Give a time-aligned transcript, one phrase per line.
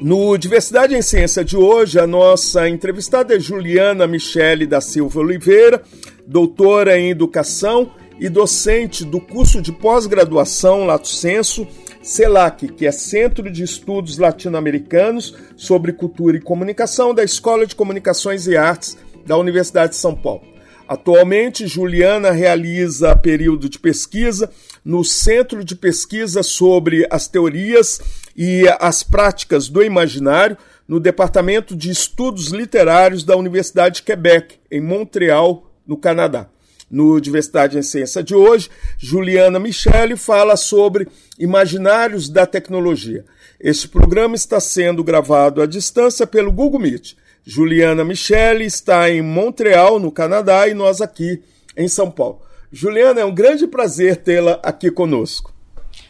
[0.00, 5.82] No Diversidade em Ciência de hoje, a nossa entrevistada é Juliana Michele da Silva Oliveira,
[6.24, 11.66] doutora em Educação e docente do curso de pós-graduação Lato Senso,
[12.00, 18.46] CELAC, que é Centro de Estudos Latino-Americanos sobre Cultura e Comunicação da Escola de Comunicações
[18.46, 20.42] e Artes da Universidade de São Paulo.
[20.86, 24.48] Atualmente, Juliana realiza período de pesquisa
[24.88, 28.00] no Centro de Pesquisa sobre as Teorias
[28.34, 30.56] e as Práticas do Imaginário,
[30.88, 36.48] no Departamento de Estudos Literários da Universidade de Quebec, em Montreal, no Canadá.
[36.90, 41.06] No Diversidade em Ciência de hoje, Juliana Michele fala sobre
[41.38, 43.26] imaginários da tecnologia.
[43.60, 47.14] Este programa está sendo gravado à distância pelo Google Meet.
[47.44, 51.42] Juliana Michele está em Montreal, no Canadá, e nós aqui
[51.76, 52.47] em São Paulo.
[52.70, 55.52] Juliana, é um grande prazer tê-la aqui conosco.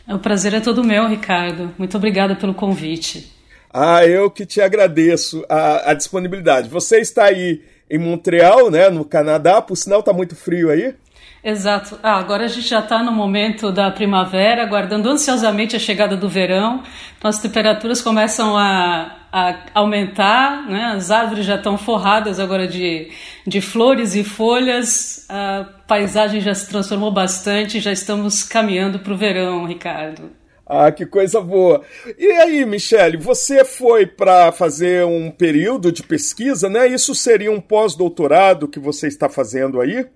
[0.08, 1.72] O prazer é todo meu, Ricardo.
[1.78, 3.32] Muito obrigada pelo convite.
[3.72, 6.68] Ah, eu que te agradeço a, a disponibilidade.
[6.68, 10.94] Você está aí em Montreal, né, no Canadá, por sinal está muito frio aí?
[11.42, 11.98] Exato.
[12.02, 16.28] Ah, agora a gente já está no momento da primavera, aguardando ansiosamente a chegada do
[16.28, 16.82] verão.
[17.16, 20.92] Então as temperaturas começam a, a aumentar, né?
[20.94, 23.10] as árvores já estão forradas agora de,
[23.46, 29.16] de flores e folhas, a paisagem já se transformou bastante, já estamos caminhando para o
[29.16, 30.30] verão, Ricardo.
[30.66, 31.80] Ah, que coisa boa.
[32.18, 36.86] E aí, Michele, você foi para fazer um período de pesquisa, né?
[36.86, 40.06] Isso seria um pós-doutorado que você está fazendo aí?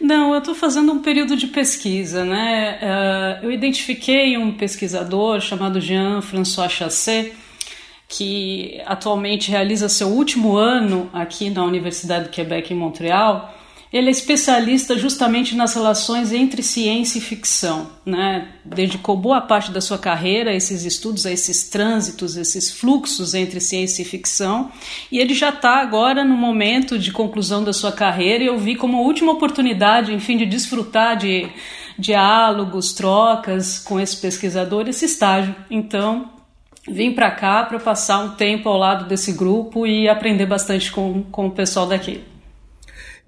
[0.00, 2.78] Não, eu estou fazendo um período de pesquisa, né?
[2.82, 7.32] Uh, eu identifiquei um pesquisador chamado Jean-François Chassé,
[8.08, 13.55] que atualmente realiza seu último ano aqui na Universidade do Quebec em Montreal
[13.96, 17.88] ele é especialista justamente nas relações entre ciência e ficção.
[18.04, 18.48] Né?
[18.64, 23.58] Dedicou boa parte da sua carreira a esses estudos, a esses trânsitos, esses fluxos entre
[23.58, 24.70] ciência e ficção.
[25.10, 28.76] E ele já está agora no momento de conclusão da sua carreira e eu vi
[28.76, 31.48] como última oportunidade, enfim, de desfrutar de
[31.98, 35.54] diálogos, trocas com esse pesquisador, esse estágio.
[35.70, 36.30] Então,
[36.86, 41.22] vim para cá para passar um tempo ao lado desse grupo e aprender bastante com,
[41.22, 42.35] com o pessoal daqui.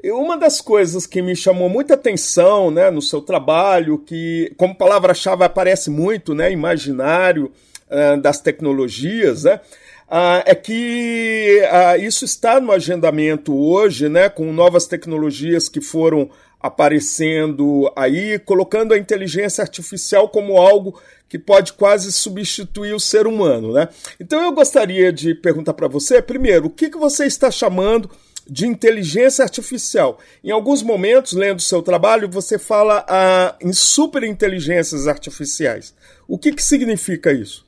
[0.04, 5.42] Uma das coisas que me chamou muita atenção né, no seu trabalho, que como palavra-chave
[5.42, 7.50] aparece muito, né, imaginário
[7.91, 9.60] uh, das tecnologias, né,
[10.08, 16.31] uh, é que uh, isso está no agendamento hoje, né, com novas tecnologias que foram
[16.60, 23.72] aparecendo aí, colocando a inteligência artificial como algo que pode quase substituir o ser humano.
[23.72, 23.88] Né?
[24.19, 28.10] Então eu gostaria de perguntar para você, primeiro, o que, que você está chamando
[28.48, 30.19] de inteligência artificial.
[30.42, 35.94] Em alguns momentos, lendo seu trabalho, você fala ah, em superinteligências artificiais.
[36.26, 37.66] O que, que significa isso?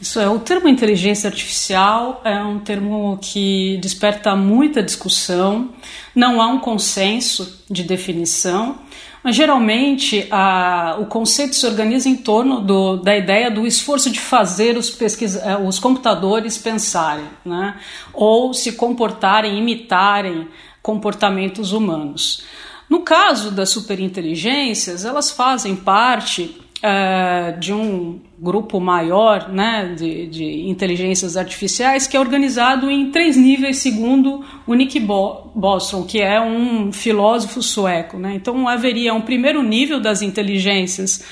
[0.00, 5.70] Isso é, o termo inteligência artificial é um termo que desperta muita discussão,
[6.14, 8.78] não há um consenso de definição,
[9.26, 14.20] mas geralmente a, o conceito se organiza em torno do, da ideia do esforço de
[14.20, 17.76] fazer os, pesquisa, eh, os computadores pensarem, né?
[18.12, 20.46] ou se comportarem, imitarem
[20.80, 22.44] comportamentos humanos.
[22.88, 30.68] No caso das superinteligências, elas fazem parte uh, de um grupo maior né, de, de,
[30.68, 36.92] inteligências artificiais que é organizado em três níveis, segundo o Nick Bostrom, que é um
[36.92, 38.18] filósofo sueco.
[38.18, 38.34] Né?
[38.34, 41.24] Então, haveria um primeiro nível das inteligências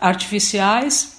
[0.00, 1.13] artificiais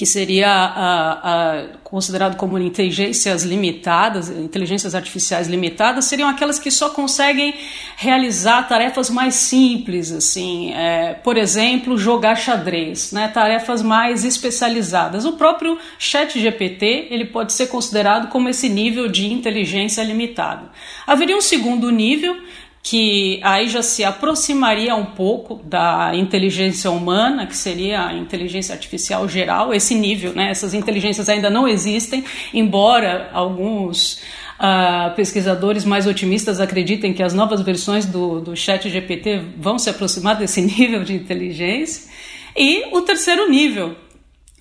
[0.00, 6.88] que seria a, a, considerado como inteligências limitadas, inteligências artificiais limitadas, seriam aquelas que só
[6.88, 7.54] conseguem
[7.98, 15.26] realizar tarefas mais simples, assim, é, por exemplo, jogar xadrez, né, tarefas mais especializadas.
[15.26, 20.70] O próprio Chat GPT ele pode ser considerado como esse nível de inteligência limitada.
[21.06, 22.34] Haveria um segundo nível
[22.82, 29.28] que aí já se aproximaria um pouco da inteligência humana, que seria a inteligência artificial
[29.28, 30.50] geral, esse nível, né?
[30.50, 32.24] Essas inteligências ainda não existem,
[32.54, 34.22] embora alguns
[34.58, 39.90] uh, pesquisadores mais otimistas acreditem que as novas versões do, do chat GPT vão se
[39.90, 42.10] aproximar desse nível de inteligência.
[42.56, 43.94] E o terceiro nível,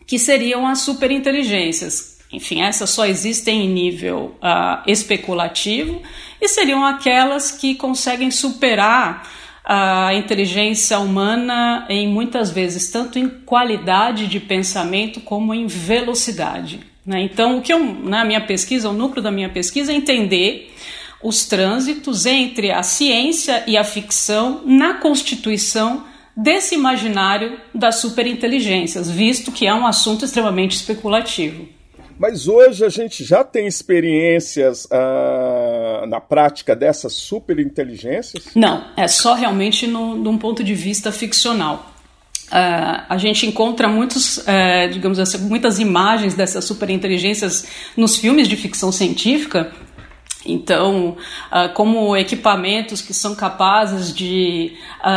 [0.05, 2.08] que seriam as superinteligências.
[2.31, 6.01] Enfim, essas só existem em nível uh, especulativo
[6.39, 9.27] e seriam aquelas que conseguem superar
[9.71, 16.79] a inteligência humana em muitas vezes, tanto em qualidade de pensamento como em velocidade.
[17.05, 17.21] Né?
[17.21, 20.73] Então, o que eu, na minha pesquisa, o núcleo da minha pesquisa é entender
[21.21, 26.05] os trânsitos entre a ciência e a ficção na constituição
[26.35, 31.67] desse imaginário das superinteligências, visto que é um assunto extremamente especulativo.
[32.19, 38.49] Mas hoje a gente já tem experiências ah, na prática dessas superinteligências?
[38.53, 41.93] Não, é só realmente no, num ponto de vista ficcional.
[42.49, 48.57] Uh, a gente encontra muitos, uh, digamos assim, muitas imagens dessas superinteligências nos filmes de
[48.57, 49.71] ficção científica.
[50.43, 51.15] Então,
[51.51, 54.73] uh, como equipamentos que são capazes de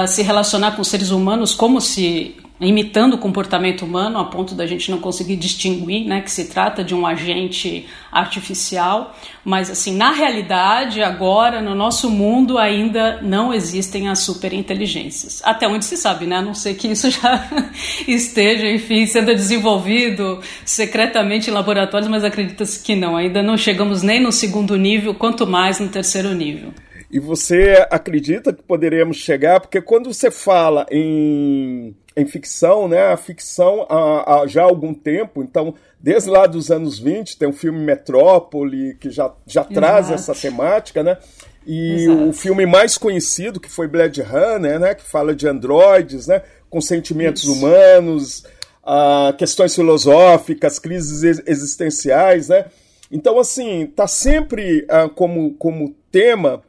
[0.06, 4.90] se relacionar com seres humanos como se imitando o comportamento humano a ponto da gente
[4.90, 11.02] não conseguir distinguir, né, que se trata de um agente artificial, mas assim, na realidade,
[11.02, 15.40] agora no nosso mundo ainda não existem as superinteligências.
[15.44, 16.36] Até onde se sabe, né?
[16.36, 17.48] A não ser que isso já
[18.06, 24.20] esteja, enfim, sendo desenvolvido secretamente em laboratórios, mas acredita-se que não, ainda não chegamos nem
[24.20, 26.72] no segundo nível, quanto mais no terceiro nível.
[27.10, 29.60] E você acredita que poderemos chegar?
[29.60, 33.12] Porque quando você fala em em ficção, né?
[33.12, 37.48] A ficção há, há, já há algum tempo, então, desde lá dos anos 20, tem
[37.48, 41.18] o filme Metrópole, que já, já traz essa temática, né?
[41.66, 42.28] E Exato.
[42.28, 44.94] o filme mais conhecido, que foi Blade Runner, né?
[44.94, 46.42] Que fala de androides, né?
[46.68, 47.52] Com sentimentos Isso.
[47.52, 48.44] humanos,
[48.82, 52.66] uh, questões filosóficas, crises existenciais, né?
[53.10, 56.62] Então, assim, tá sempre uh, como, como tema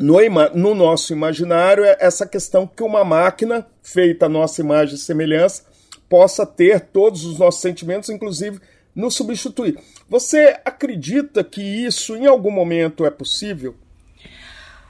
[0.00, 0.18] no,
[0.54, 5.64] no nosso imaginário é essa questão que uma máquina feita a nossa imagem e semelhança
[6.08, 8.60] possa ter todos os nossos sentimentos, inclusive
[8.94, 9.78] nos substituir.
[10.08, 13.76] Você acredita que isso em algum momento é possível?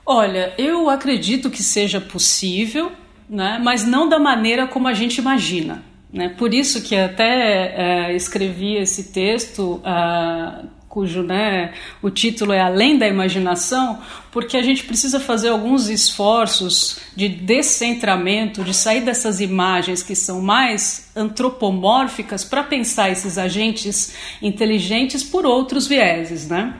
[0.07, 2.91] Olha, eu acredito que seja possível,
[3.29, 5.85] né, mas não da maneira como a gente imagina.
[6.13, 6.31] Né?
[6.31, 9.81] Por isso que até é, escrevi esse texto.
[9.85, 11.73] Uh, cujo né,
[12.03, 14.01] o título é Além da Imaginação,
[14.33, 20.43] porque a gente precisa fazer alguns esforços de descentramento, de sair dessas imagens que são
[20.43, 26.49] mais antropomórficas para pensar esses agentes inteligentes por outros vieses.
[26.49, 26.75] Né?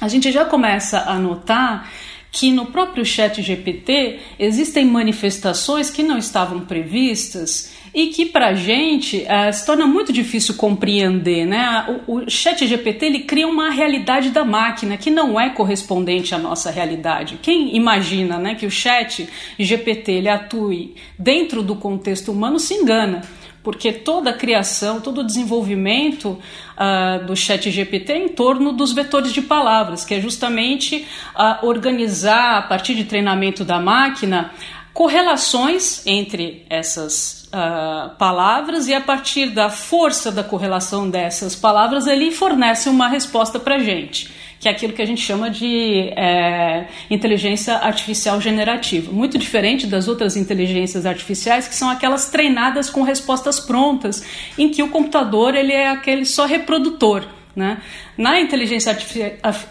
[0.00, 1.92] A gente já começa a notar
[2.32, 9.18] que no próprio chat GPT existem manifestações que não estavam previstas e que para gente
[9.24, 11.46] uh, se torna muito difícil compreender.
[11.46, 12.02] Né?
[12.06, 16.38] O, o chat GPT ele cria uma realidade da máquina que não é correspondente à
[16.38, 17.38] nossa realidade.
[17.42, 19.28] Quem imagina né, que o chat
[19.58, 23.22] GPT ele atue dentro do contexto humano se engana
[23.62, 26.30] porque toda a criação, todo o desenvolvimento
[26.76, 31.06] uh, do chat GPT é em torno dos vetores de palavras, que é justamente
[31.36, 34.50] uh, organizar, a partir de treinamento da máquina,
[34.92, 42.30] correlações entre essas uh, palavras e a partir da força da correlação dessas palavras ele
[42.30, 47.74] fornece uma resposta para gente, que é aquilo que a gente chama de é, inteligência
[47.76, 54.24] artificial generativa, muito diferente das outras inteligências artificiais que são aquelas treinadas com respostas prontas,
[54.56, 57.24] em que o computador ele é aquele só reprodutor.
[57.54, 57.82] Né?
[58.16, 58.96] Na inteligência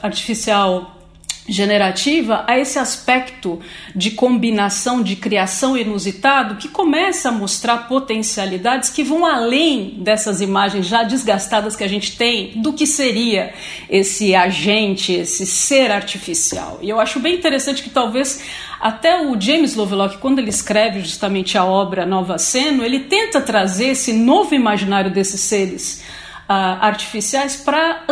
[0.03, 1.00] artificial
[1.48, 3.60] generativa a esse aspecto
[3.95, 10.86] de combinação, de criação inusitado que começa a mostrar potencialidades que vão além dessas imagens
[10.86, 13.53] já desgastadas que a gente tem do que seria
[13.89, 16.79] esse agente, esse ser artificial.
[16.81, 18.43] E eu acho bem interessante que talvez
[18.79, 23.89] até o James Lovelock, quando ele escreve justamente a obra Nova Seno, ele tenta trazer
[23.89, 26.03] esse novo imaginário desses seres
[26.50, 28.03] uh, artificiais para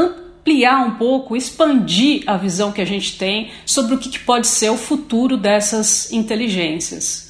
[0.86, 4.78] um pouco, expandir a visão que a gente tem sobre o que pode ser o
[4.78, 7.30] futuro dessas inteligências.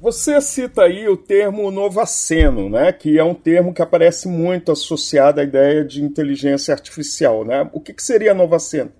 [0.00, 5.40] Você cita aí o termo novaceno, né, que é um termo que aparece muito associado
[5.40, 7.44] à ideia de inteligência artificial.
[7.44, 7.68] Né?
[7.72, 8.90] O que, que seria novaceno?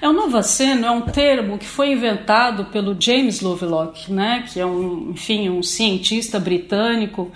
[0.00, 4.66] É, o novaceno é um termo que foi inventado pelo James Lovelock, né, que é
[4.66, 7.32] um, enfim, um cientista britânico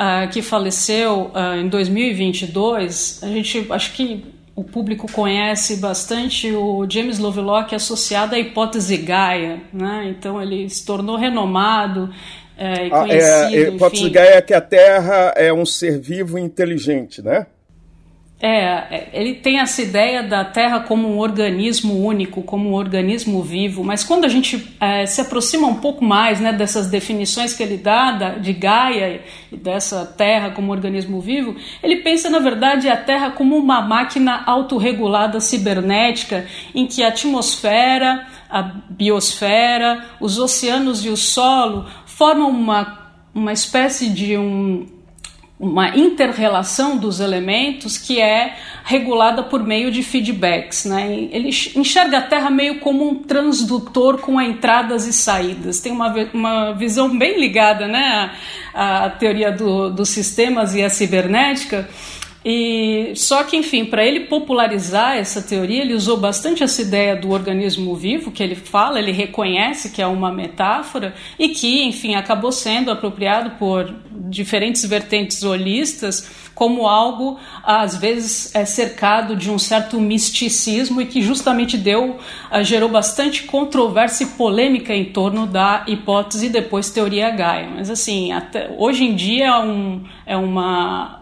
[0.00, 4.24] uh, que faleceu uh, em 2022, a gente acho que
[4.56, 10.06] o público conhece bastante o James Lovelock associado à hipótese Gaia, né?
[10.08, 12.10] Então ele se tornou renomado
[12.56, 13.24] é, e conhecido.
[13.24, 14.12] Ah, é, a hipótese enfim.
[14.12, 17.46] Gaia é que a Terra é um ser vivo e inteligente, né?
[18.42, 23.42] É, é, ele tem essa ideia da Terra como um organismo único, como um organismo
[23.42, 27.62] vivo, mas quando a gente é, se aproxima um pouco mais né, dessas definições que
[27.62, 29.20] ele dá da, de Gaia
[29.52, 34.42] e dessa Terra como organismo vivo, ele pensa, na verdade, a Terra como uma máquina
[34.46, 43.12] autorregulada cibernética em que a atmosfera, a biosfera, os oceanos e o solo formam uma,
[43.34, 44.86] uma espécie de um
[45.60, 50.86] uma interrelação dos elementos que é regulada por meio de feedbacks.
[50.86, 51.28] Né?
[51.30, 55.78] Ele enxerga a Terra meio como um transdutor com entradas e saídas.
[55.78, 58.30] Tem uma, uma visão bem ligada né,
[58.72, 61.86] à, à teoria do, dos sistemas e à cibernética.
[62.44, 67.30] E só que, enfim, para ele popularizar essa teoria, ele usou bastante essa ideia do
[67.30, 72.50] organismo vivo que ele fala, ele reconhece que é uma metáfora e que, enfim, acabou
[72.50, 79.98] sendo apropriado por diferentes vertentes holistas como algo às vezes é cercado de um certo
[79.98, 82.18] misticismo e que justamente deu
[82.52, 87.70] uh, gerou bastante controvérsia e polêmica em torno da hipótese e depois teoria Gaia.
[87.74, 91.19] Mas assim, até, hoje em dia é, um, é uma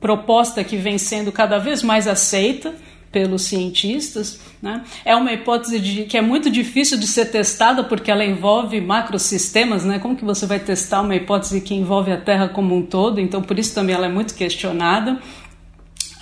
[0.00, 2.74] proposta que vem sendo cada vez mais aceita
[3.12, 4.40] pelos cientistas.
[4.62, 4.82] Né?
[5.04, 9.84] É uma hipótese de, que é muito difícil de ser testada porque ela envolve macrosistemas.
[9.84, 9.98] Né?
[9.98, 13.20] Como que você vai testar uma hipótese que envolve a Terra como um todo?
[13.20, 15.18] Então, por isso também ela é muito questionada.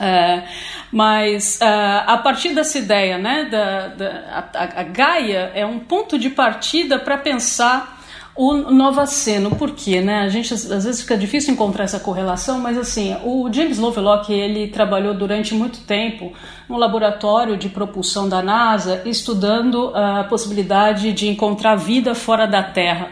[0.00, 0.44] É,
[0.92, 6.16] mas uh, a partir dessa ideia, né, da, da a, a Gaia é um ponto
[6.16, 7.97] de partida para pensar
[8.38, 10.00] o Novaceno, por quê?
[10.00, 10.20] Né?
[10.20, 14.68] A gente às vezes fica difícil encontrar essa correlação, mas assim, o James Lovelock ele
[14.68, 16.32] trabalhou durante muito tempo
[16.68, 23.10] no laboratório de propulsão da NASA, estudando a possibilidade de encontrar vida fora da Terra.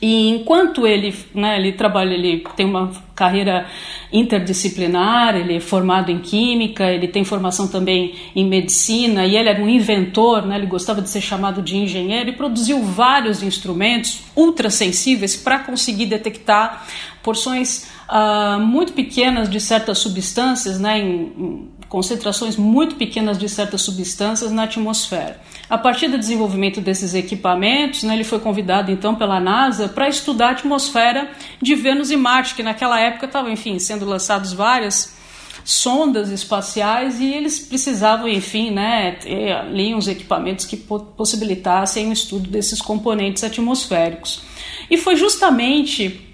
[0.00, 3.66] E enquanto ele, né, ele trabalha, ele tem uma carreira
[4.12, 9.62] interdisciplinar, ele é formado em química, ele tem formação também em medicina e ele era
[9.62, 15.36] um inventor, né, ele gostava de ser chamado de engenheiro e produziu vários instrumentos ultrassensíveis
[15.36, 16.86] para conseguir detectar
[17.22, 23.82] porções uh, muito pequenas de certas substâncias, né, em, em concentrações muito pequenas de certas
[23.82, 25.40] substâncias na atmosfera.
[25.68, 30.46] A partir do desenvolvimento desses equipamentos, né, ele foi convidado então pela NASA para estudar
[30.46, 31.28] a atmosfera
[31.60, 35.18] de Vênus e Marte, que naquela época estavam, enfim, sendo lançados várias
[35.64, 42.48] sondas espaciais e eles precisavam, enfim, né, ter ali uns equipamentos que possibilitassem o estudo
[42.48, 44.42] desses componentes atmosféricos.
[44.88, 46.29] E foi justamente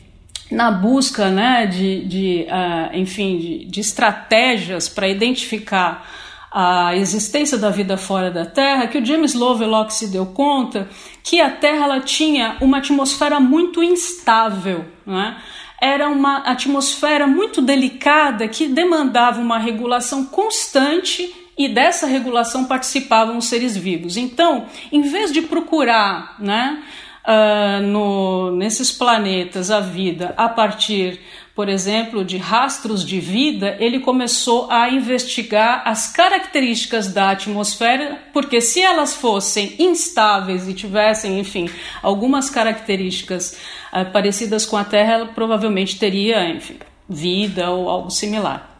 [0.50, 6.09] na busca né, de, de uh, enfim, de, de estratégias para identificar
[6.50, 10.88] a existência da vida fora da Terra, que o James Lovelock se deu conta
[11.23, 15.37] que a Terra ela tinha uma atmosfera muito instável, né?
[15.81, 23.47] era uma atmosfera muito delicada que demandava uma regulação constante e dessa regulação participavam os
[23.47, 24.17] seres vivos.
[24.17, 26.83] Então, em vez de procurar né,
[27.26, 31.21] uh, no, nesses planetas a vida a partir,
[31.54, 38.61] por exemplo, de rastros de vida, ele começou a investigar as características da atmosfera, porque
[38.61, 41.68] se elas fossem instáveis e tivessem, enfim,
[42.02, 43.59] algumas características
[43.92, 46.78] uh, parecidas com a Terra, ela provavelmente teria, enfim,
[47.09, 48.75] vida ou algo similar.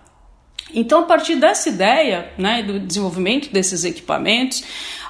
[0.75, 4.65] Então, a partir dessa ideia, né, do desenvolvimento desses equipamentos,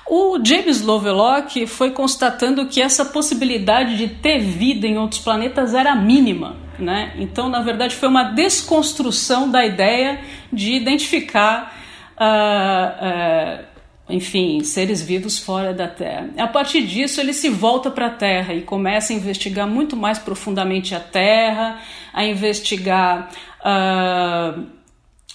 [0.08, 5.94] o James Lovelock foi constatando que essa possibilidade de ter vida em outros planetas era
[5.96, 6.56] mínima.
[6.78, 7.14] Né?
[7.18, 10.20] Então, na verdade, foi uma desconstrução da ideia
[10.52, 11.74] de identificar,
[12.16, 13.64] uh, uh,
[14.08, 16.28] enfim, seres vivos fora da Terra.
[16.38, 20.18] A partir disso, ele se volta para a Terra e começa a investigar muito mais
[20.18, 21.80] profundamente a Terra,
[22.12, 24.66] a investigar uh,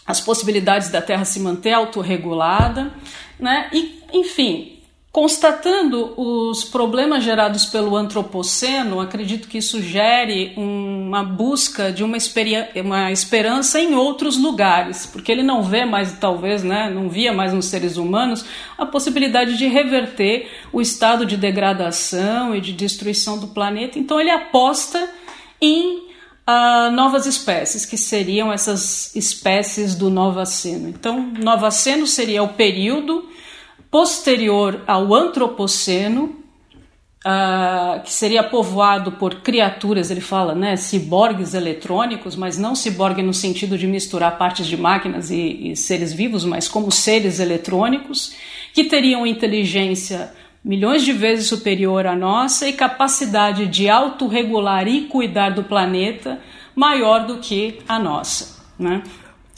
[0.05, 2.91] as possibilidades da Terra se manter autorregulada,
[3.41, 3.69] né?
[3.73, 4.81] E enfim,
[5.11, 12.15] Constatando os problemas gerados pelo antropoceno, acredito que isso gere uma busca de uma,
[12.81, 17.51] uma, esperança em outros lugares, porque ele não vê mais, talvez, né, não via mais
[17.51, 18.45] nos seres humanos
[18.77, 23.99] a possibilidade de reverter o estado de degradação e de destruição do planeta.
[23.99, 25.09] Então ele aposta
[25.59, 26.09] em
[26.47, 30.89] uh, novas espécies, que seriam essas espécies do Novaceno.
[30.89, 33.29] Então, Novaceno seria o período
[33.89, 36.35] posterior ao Antropoceno,
[37.25, 43.33] uh, que seria povoado por criaturas, ele fala, né, ciborgues eletrônicos, mas não ciborgue no
[43.33, 48.33] sentido de misturar partes de máquinas e, e seres vivos, mas como seres eletrônicos,
[48.73, 50.31] que teriam inteligência
[50.63, 56.39] milhões de vezes superior à nossa e capacidade de autorregular e cuidar do planeta
[56.75, 58.61] maior do que a nossa.
[58.77, 59.03] Né?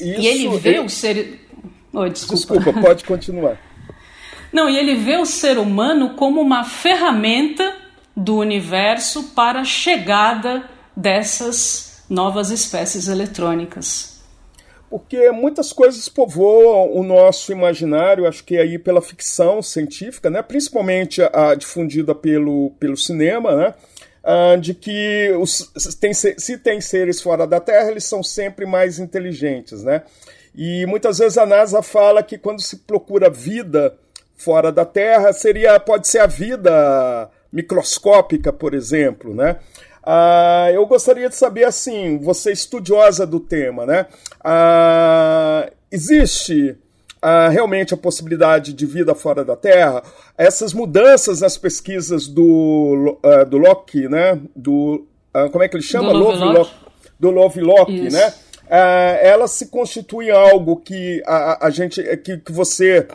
[0.01, 0.79] Isso, e ele vê ele...
[0.79, 1.47] o ser.
[1.91, 2.55] Oh, desculpa.
[2.55, 3.57] desculpa, pode continuar.
[4.51, 7.75] Não, e ele vê o ser humano como uma ferramenta
[8.15, 14.12] do universo para a chegada dessas novas espécies eletrônicas.
[14.93, 20.39] Porque muitas coisas povoam o nosso imaginário, acho que aí pela ficção científica, né?
[20.43, 23.73] principalmente a, difundida pelo, pelo cinema, né?
[24.23, 28.99] Uh, de que os, tem, se tem seres fora da Terra, eles são sempre mais
[28.99, 29.83] inteligentes.
[29.83, 30.03] Né?
[30.53, 33.97] E muitas vezes a NASA fala que quando se procura vida
[34.37, 39.57] fora da Terra, seria pode ser a vida microscópica, por exemplo, né?
[40.05, 44.05] Ah, eu gostaria de saber, assim, você é estudiosa do tema, né?
[44.43, 46.77] Ah, existe
[47.21, 50.03] ah, realmente a possibilidade de vida fora da Terra?
[50.37, 54.37] Essas mudanças nas pesquisas do, uh, do Locke, né?
[54.53, 56.11] Do, uh, como é que ele chama?
[56.11, 56.71] Do Lovelock.
[57.17, 58.27] Do Lovelock, né?
[58.65, 63.07] Uh, ela se constitui algo que a, a gente, que, que você,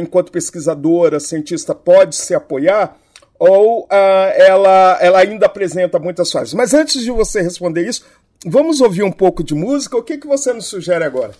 [0.00, 2.96] enquanto pesquisadora, cientista, pode se apoiar?
[3.38, 3.88] Ou uh,
[4.36, 6.54] ela, ela ainda apresenta muitas falhas.
[6.54, 8.04] Mas antes de você responder isso,
[8.44, 9.96] vamos ouvir um pouco de música.
[9.96, 11.32] O que, que você nos sugere agora?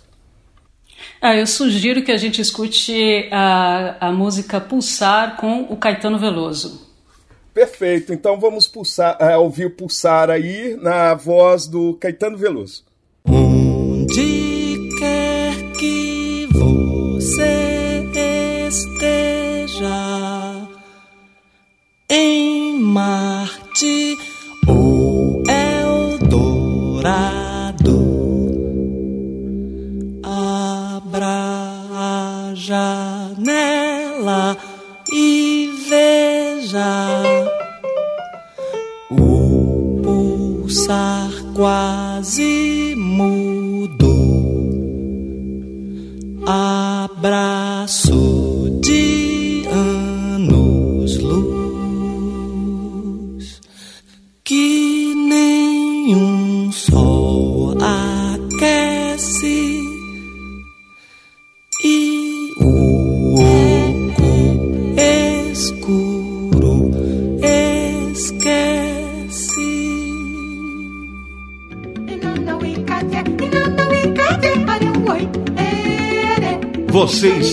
[1.21, 6.85] Ah, eu sugiro que a gente escute a, a música Pulsar com o Caetano Veloso.
[7.53, 12.83] Perfeito, então vamos pulsar, uh, ouvir Pulsar aí na voz do Caetano Veloso.
[13.25, 17.64] Onde quer que você
[22.09, 24.17] em Marte
[24.67, 26.85] ou Eldorado.
[30.23, 31.27] Abra
[31.93, 33.37] a janela
[35.11, 37.23] e veja
[39.11, 44.25] o pulsar quase mudou.
[46.45, 47.54] Abraço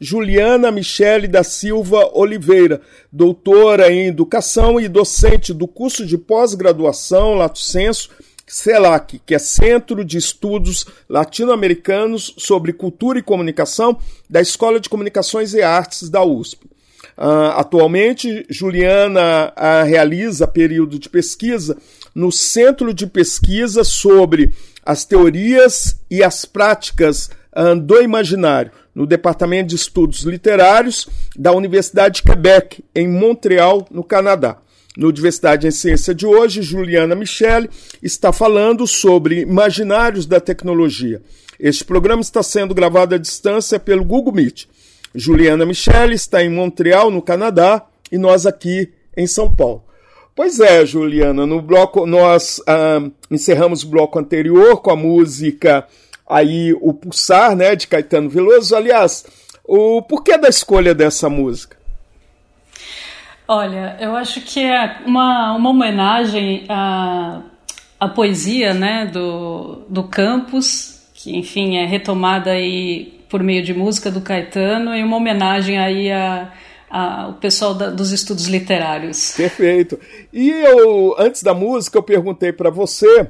[0.00, 2.80] Juliana Michele da Silva Oliveira,
[3.10, 8.10] doutora em Educação e docente do curso de pós-graduação Lato Senso
[8.46, 13.98] CELAC, que é Centro de Estudos Latino-Americanos sobre Cultura e Comunicação
[14.30, 16.64] da Escola de Comunicações e Artes da USP.
[17.18, 21.76] Uh, atualmente, Juliana uh, realiza período de pesquisa
[22.14, 24.50] no Centro de Pesquisa sobre
[24.84, 27.30] as Teorias e as Práticas
[27.86, 31.06] do Imaginário, no Departamento de Estudos Literários
[31.36, 34.56] da Universidade de Quebec, em Montreal, no Canadá.
[34.96, 37.68] No Diversidade em Ciência de hoje, Juliana Michele
[38.02, 41.20] está falando sobre imaginários da tecnologia.
[41.60, 44.64] Este programa está sendo gravado à distância pelo Google Meet.
[45.14, 49.84] Juliana Michele está em Montreal, no Canadá, e nós aqui em São Paulo.
[50.34, 55.86] Pois é, Juliana, no bloco nós ah, encerramos o bloco anterior com a música
[56.28, 58.74] aí o Pulsar, né, de Caetano Veloso.
[58.74, 59.24] Aliás,
[59.64, 61.76] o porquê da escolha dessa música?
[63.48, 67.42] Olha, eu acho que é uma, uma homenagem à,
[68.00, 74.10] à poesia, né, do, do Campos, que enfim é retomada aí por meio de música
[74.10, 76.52] do Caetano e uma homenagem aí a
[76.90, 79.34] a, o pessoal da, dos estudos literários.
[79.36, 79.98] Perfeito.
[80.32, 83.28] E eu, antes da música, eu perguntei para você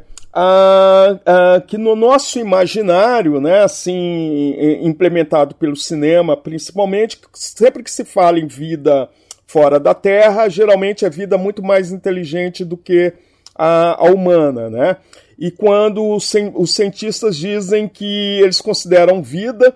[1.66, 8.46] que no nosso imaginário, né, assim, implementado pelo cinema, principalmente, sempre que se fala em
[8.46, 9.09] vida
[9.46, 13.12] fora da Terra, geralmente é vida muito mais inteligente do que
[13.55, 14.96] a, a humana, né?
[15.38, 19.75] E quando os, os cientistas dizem que eles consideram vida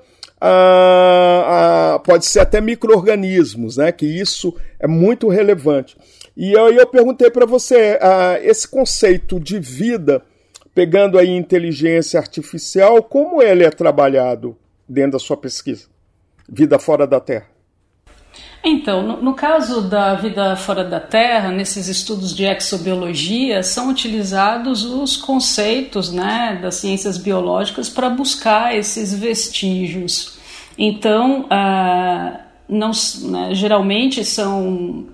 [2.05, 3.92] pode ser até micro-organismos, né?
[3.92, 5.96] que isso é muito relevante.
[6.37, 7.99] E aí eu perguntei para você,
[8.42, 10.23] esse conceito de vida,
[10.74, 14.56] pegando aí inteligência artificial, como ele é trabalhado
[14.88, 15.90] dentro da sua pesquisa?
[16.50, 17.46] vida fora da Terra?
[18.62, 24.85] Então, no, no, caso da vida fora da Terra, nesses estudos de exobiologia, são utilizados
[24.85, 30.38] os conceitos né, das ciências biológicas para buscar esses vestígios.
[30.76, 32.90] Então, ah, não,
[33.22, 35.06] né, geralmente são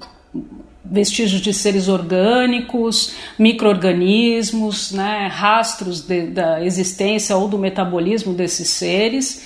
[0.90, 9.42] vestígios de seres orgânicos, microorganismos, né, rastros de, da existência ou do metabolismo desses seres.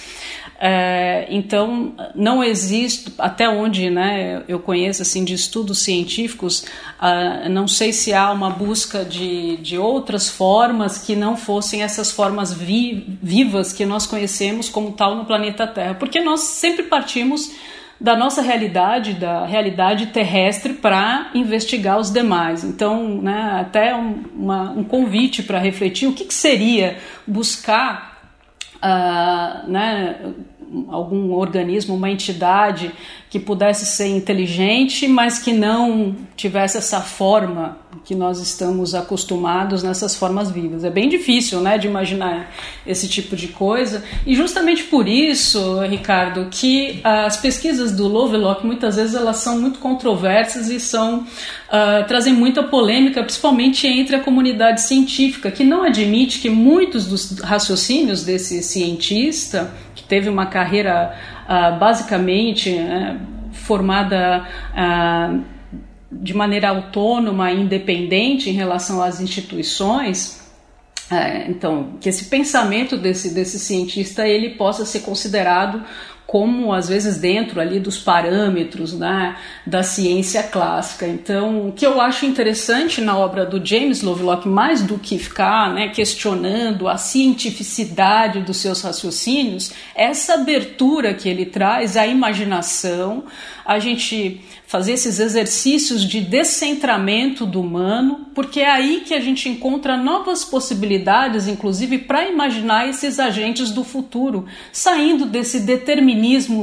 [0.63, 6.67] É, então, não existe, até onde né, eu conheço assim, de estudos científicos,
[7.01, 12.13] uh, não sei se há uma busca de, de outras formas que não fossem essas
[12.13, 17.51] formas vi, vivas que nós conhecemos como tal no planeta Terra, porque nós sempre partimos
[18.01, 22.65] da nossa realidade, da realidade terrestre, para investigar os demais.
[22.65, 28.09] Então, né, até um, uma, um convite para refletir o que, que seria buscar.
[28.77, 30.33] Uh, né,
[30.89, 32.93] algum organismo, uma entidade
[33.29, 40.17] que pudesse ser inteligente, mas que não tivesse essa forma que nós estamos acostumados nessas
[40.17, 40.85] formas vivas.
[40.85, 42.53] É bem difícil, né, de imaginar
[42.85, 44.03] esse tipo de coisa.
[44.27, 49.79] E justamente por isso, Ricardo, que as pesquisas do Lovelock muitas vezes elas são muito
[49.79, 56.41] controversas e são uh, trazem muita polêmica, principalmente entre a comunidade científica, que não admite
[56.41, 63.21] que muitos dos raciocínios desse cientista que teve uma carreira uh, basicamente uh,
[63.53, 65.45] formada uh,
[66.11, 70.41] de maneira autônoma independente em relação às instituições.
[71.11, 75.83] É, então, que esse pensamento desse, desse cientista ele possa ser considerado
[76.31, 81.05] como às vezes dentro ali dos parâmetros né, da ciência clássica.
[81.05, 85.75] Então, o que eu acho interessante na obra do James Lovelock, mais do que ficar
[85.75, 93.25] né, questionando a cientificidade dos seus raciocínios, é essa abertura que ele traz à imaginação,
[93.67, 99.49] a gente fazer esses exercícios de descentramento do humano, porque é aí que a gente
[99.49, 106.20] encontra novas possibilidades, inclusive para imaginar esses agentes do futuro, saindo desse determinismo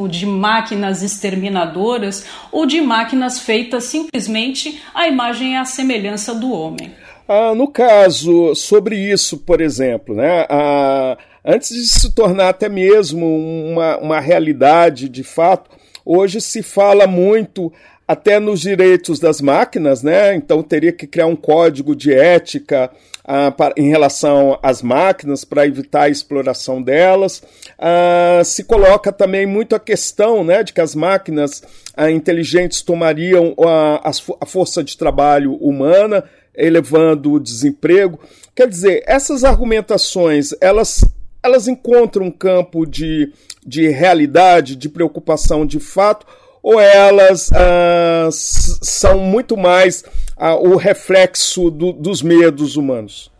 [0.07, 6.91] de máquinas exterminadoras ou de máquinas feitas simplesmente à imagem e à semelhança do homem.
[7.27, 13.25] Ah, no caso, sobre isso, por exemplo, né, ah, antes de se tornar até mesmo
[13.25, 15.69] uma, uma realidade de fato,
[16.05, 17.71] hoje se fala muito
[18.07, 20.33] até nos direitos das máquinas, né?
[20.33, 22.89] Então teria que criar um código de ética
[23.25, 27.43] ah, para, em relação às máquinas para evitar a exploração delas.
[27.77, 31.61] Ah, se coloca também muito a questão né, de que as máquinas
[31.97, 36.23] ah, inteligentes tomariam a, a força de trabalho humana,
[36.55, 38.17] elevando o desemprego.
[38.55, 41.03] Quer dizer, essas argumentações elas,
[41.43, 43.33] elas encontram um campo de,
[43.65, 46.25] de realidade, de preocupação de fato
[46.67, 50.03] ou elas ah, são muito mais
[50.35, 53.31] ah, o reflexo do, dos medos humanos?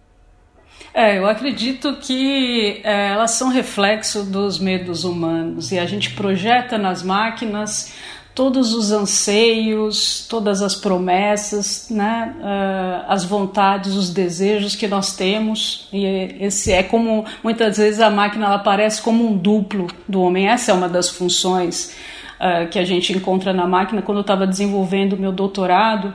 [0.93, 6.77] É, eu acredito que é, elas são reflexo dos medos humanos e a gente projeta
[6.77, 7.93] nas máquinas
[8.33, 15.89] todos os anseios, todas as promessas, né, uh, as vontades, os desejos que nós temos.
[15.91, 16.05] E
[16.39, 20.47] esse é como muitas vezes a máquina ela aparece como um duplo do homem.
[20.47, 21.93] Essa é uma das funções
[22.39, 24.01] uh, que a gente encontra na máquina.
[24.01, 26.13] Quando eu estava desenvolvendo o meu doutorado,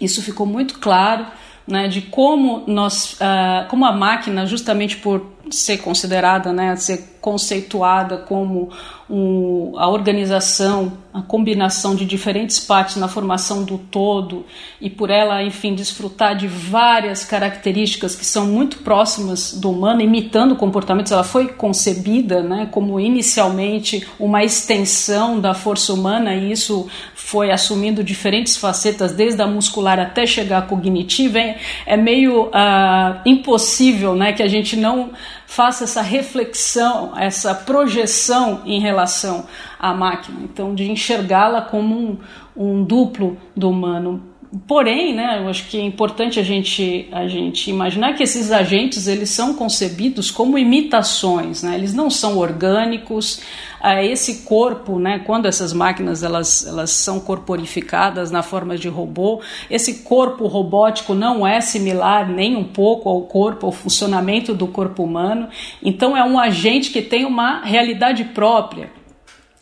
[0.00, 1.26] isso ficou muito claro,
[1.68, 8.16] né, de como nós, uh, como a máquina, justamente por ser considerada, né, ser conceituada
[8.16, 8.70] como
[9.10, 14.44] um, a organização, a combinação de diferentes partes na formação do todo
[14.80, 20.56] e por ela, enfim, desfrutar de várias características que são muito próximas do humano, imitando
[20.56, 21.12] comportamentos.
[21.12, 26.88] Ela foi concebida, né, como inicialmente uma extensão da força humana e isso
[27.28, 31.38] foi assumindo diferentes facetas, desde a muscular até chegar à cognitiva.
[31.38, 35.10] É, é meio uh, impossível, né, que a gente não
[35.46, 39.44] faça essa reflexão, essa projeção em relação
[39.78, 40.38] à máquina.
[40.42, 42.18] Então, de enxergá-la como um,
[42.56, 44.22] um duplo do humano.
[44.66, 49.06] Porém, né, eu acho que é importante a gente, a gente imaginar que esses agentes
[49.06, 53.42] eles são concebidos como imitações, né, eles não são orgânicos.
[53.80, 59.40] Ah, esse corpo, né, quando essas máquinas elas, elas são corporificadas na forma de robô,
[59.70, 65.02] esse corpo robótico não é similar nem um pouco ao corpo, ao funcionamento do corpo
[65.02, 65.48] humano.
[65.82, 68.97] Então, é um agente que tem uma realidade própria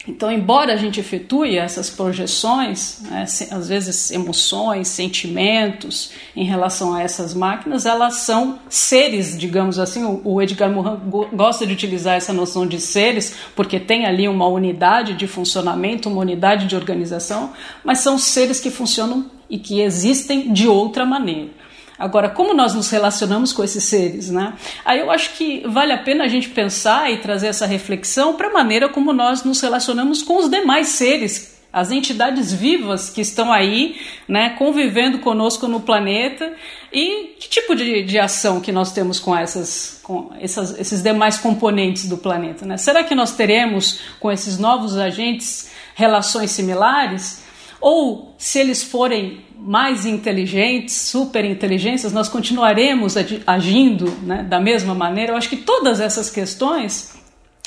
[0.09, 7.03] Então, embora a gente efetue essas projeções, né, às vezes emoções, sentimentos em relação a
[7.03, 10.21] essas máquinas, elas são seres, digamos assim.
[10.25, 10.99] O Edgar Morin
[11.33, 16.21] gosta de utilizar essa noção de seres, porque tem ali uma unidade de funcionamento, uma
[16.21, 21.51] unidade de organização, mas são seres que funcionam e que existem de outra maneira.
[21.98, 24.52] Agora, como nós nos relacionamos com esses seres, né?
[24.85, 28.48] Aí eu acho que vale a pena a gente pensar e trazer essa reflexão para
[28.48, 33.52] a maneira como nós nos relacionamos com os demais seres, as entidades vivas que estão
[33.52, 36.54] aí, né, convivendo conosco no planeta
[36.92, 41.38] e que tipo de, de ação que nós temos com, essas, com essas, esses demais
[41.38, 42.76] componentes do planeta, né?
[42.76, 47.44] Será que nós teremos com esses novos agentes relações similares?
[47.80, 53.14] Ou se eles forem mais inteligentes, super inteligências, nós continuaremos
[53.47, 55.33] agindo né, da mesma maneira?
[55.33, 57.14] Eu acho que todas essas questões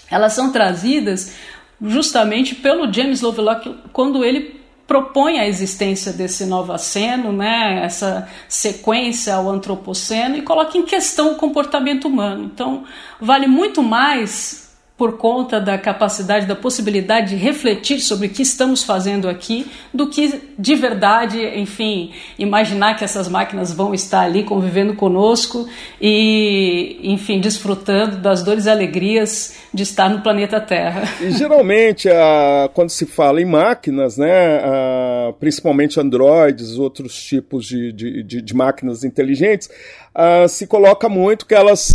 [0.10, 1.36] elas são trazidas
[1.82, 9.48] justamente pelo James Lovelock quando ele propõe a existência desse novaceno, né, essa sequência ao
[9.48, 12.46] antropoceno e coloca em questão o comportamento humano.
[12.46, 12.86] Então,
[13.22, 14.69] vale muito mais
[15.00, 20.10] por conta da capacidade, da possibilidade de refletir sobre o que estamos fazendo aqui, do
[20.10, 25.70] que de verdade, enfim, imaginar que essas máquinas vão estar ali convivendo conosco
[26.02, 31.04] e, enfim, desfrutando das dores e alegrias de estar no planeta Terra.
[31.22, 37.94] E geralmente, a, quando se fala em máquinas, né, a, principalmente androides, outros tipos de,
[37.94, 39.70] de, de, de máquinas inteligentes,
[40.14, 41.94] a, se coloca muito que elas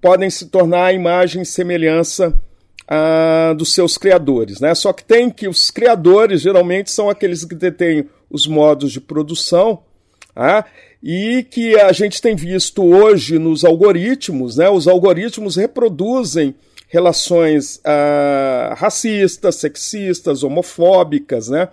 [0.00, 2.38] podem se tornar a imagem e semelhança
[2.88, 4.60] ah, dos seus criadores.
[4.60, 4.74] Né?
[4.74, 9.82] Só que tem que os criadores geralmente são aqueles que detêm os modos de produção
[10.34, 10.64] ah,
[11.02, 14.56] e que a gente tem visto hoje nos algoritmos.
[14.56, 14.68] Né?
[14.68, 16.54] Os algoritmos reproduzem
[16.88, 21.68] relações ah, racistas, sexistas, homofóbicas, né?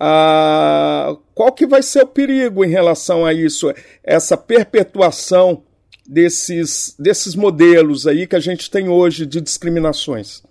[0.00, 3.72] Ah, qual que vai ser o perigo em relação a isso?
[4.04, 5.62] Essa perpetuação
[6.08, 10.42] desses, desses modelos aí que a gente tem hoje de discriminações?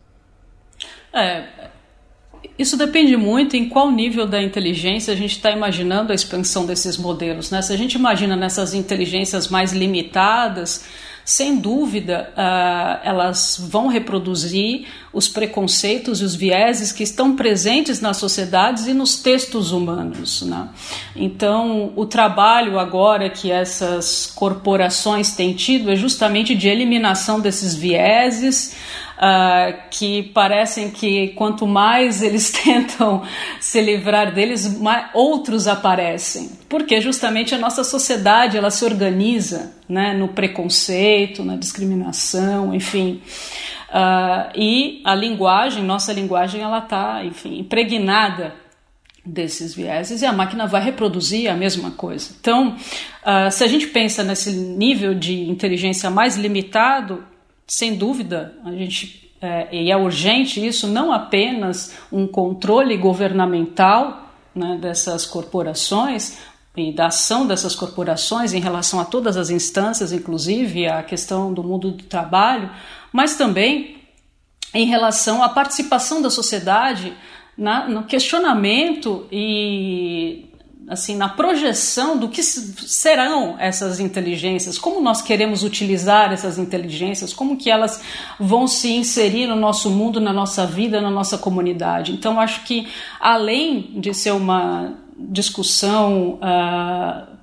[1.13, 1.45] É,
[2.57, 6.97] isso depende muito em qual nível da inteligência a gente está imaginando a expansão desses
[6.97, 7.51] modelos.
[7.51, 7.61] Né?
[7.61, 10.85] Se a gente imagina nessas inteligências mais limitadas,
[11.27, 18.15] sem dúvida, uh, elas vão reproduzir os preconceitos e os vieses que estão presentes nas
[18.15, 20.43] sociedades e nos textos humanos.
[20.43, 20.69] Né?
[21.17, 28.73] Então, o trabalho agora que essas corporações têm tido é justamente de eliminação desses vieses.
[29.17, 33.23] Uh, que parecem que quanto mais eles tentam
[33.59, 40.13] se livrar deles, mais, outros aparecem, porque justamente a nossa sociedade ela se organiza né,
[40.13, 43.19] no preconceito, na discriminação, enfim.
[43.89, 48.53] Uh, e a linguagem, nossa linguagem, ela está, enfim, impregnada
[49.25, 52.35] desses vieses e a máquina vai reproduzir a mesma coisa.
[52.39, 57.23] Então, uh, se a gente pensa nesse nível de inteligência mais limitado,
[57.67, 64.77] sem dúvida, a gente é, e é urgente isso, não apenas um controle governamental né,
[64.81, 66.39] dessas corporações
[66.75, 71.63] e da ação dessas corporações em relação a todas as instâncias, inclusive a questão do
[71.63, 72.69] mundo do trabalho,
[73.11, 73.97] mas também
[74.73, 77.13] em relação à participação da sociedade
[77.57, 80.46] na, no questionamento e
[80.87, 87.57] assim na projeção do que serão essas inteligências, como nós queremos utilizar essas inteligências, como
[87.57, 88.01] que elas
[88.39, 92.13] vão se inserir no nosso mundo, na nossa vida, na nossa comunidade.
[92.13, 92.87] Então acho que
[93.19, 97.37] além de ser uma discussão uh,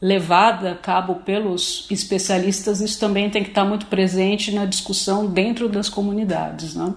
[0.00, 5.68] levada a cabo pelos especialistas, isso também tem que estar muito presente na discussão dentro
[5.68, 6.74] das comunidades.
[6.74, 6.94] Né?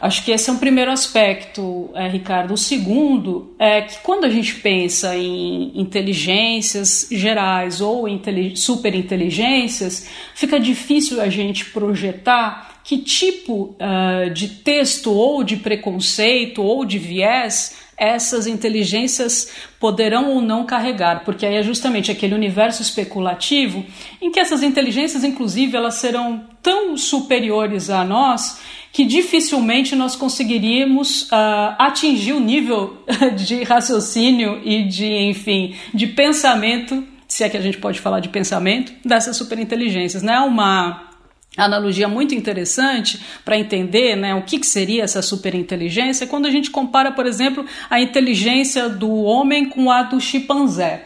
[0.00, 2.54] Acho que esse é um primeiro aspecto, é, Ricardo.
[2.54, 8.06] O segundo é que quando a gente pensa em inteligências gerais ou
[8.54, 16.84] superinteligências, fica difícil a gente projetar que tipo uh, de texto ou de preconceito ou
[16.84, 23.84] de viés essas inteligências poderão ou não carregar, porque aí é justamente aquele universo especulativo
[24.20, 28.60] em que essas inteligências, inclusive, elas serão tão superiores a nós
[28.96, 32.96] que dificilmente nós conseguiríamos uh, atingir o nível
[33.36, 38.30] de raciocínio e de, enfim, de pensamento, se é que a gente pode falar de
[38.30, 40.22] pensamento, dessas superinteligências.
[40.22, 40.38] Né?
[40.40, 41.10] Uma
[41.58, 46.70] analogia muito interessante para entender né, o que, que seria essa superinteligência quando a gente
[46.70, 51.04] compara, por exemplo, a inteligência do homem com a do chimpanzé.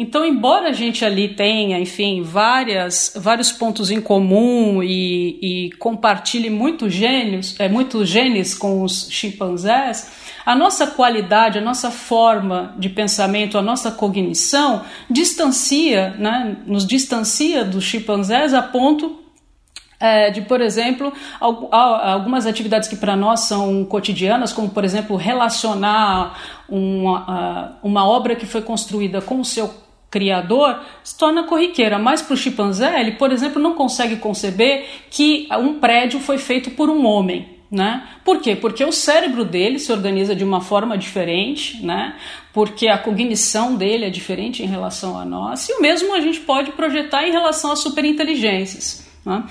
[0.00, 6.48] Então, embora a gente ali tenha, enfim, várias, vários pontos em comum e, e compartilhe
[6.48, 10.08] muitos gênios, é, muitos genes com os chimpanzés,
[10.46, 17.64] a nossa qualidade, a nossa forma de pensamento, a nossa cognição distancia, né, nos distancia
[17.64, 19.18] dos chimpanzés a ponto
[19.98, 26.38] é, de, por exemplo, algumas atividades que para nós são cotidianas, como, por exemplo, relacionar
[26.68, 31.98] uma, uma obra que foi construída com o seu criador, se torna corriqueira.
[31.98, 36.70] Mas para o chimpanzé, ele, por exemplo, não consegue conceber que um prédio foi feito
[36.72, 37.58] por um homem.
[37.70, 38.08] Né?
[38.24, 38.56] Por quê?
[38.56, 42.16] Porque o cérebro dele se organiza de uma forma diferente, né?
[42.50, 46.40] porque a cognição dele é diferente em relação a nós, e o mesmo a gente
[46.40, 49.06] pode projetar em relação às superinteligências.
[49.22, 49.44] Né?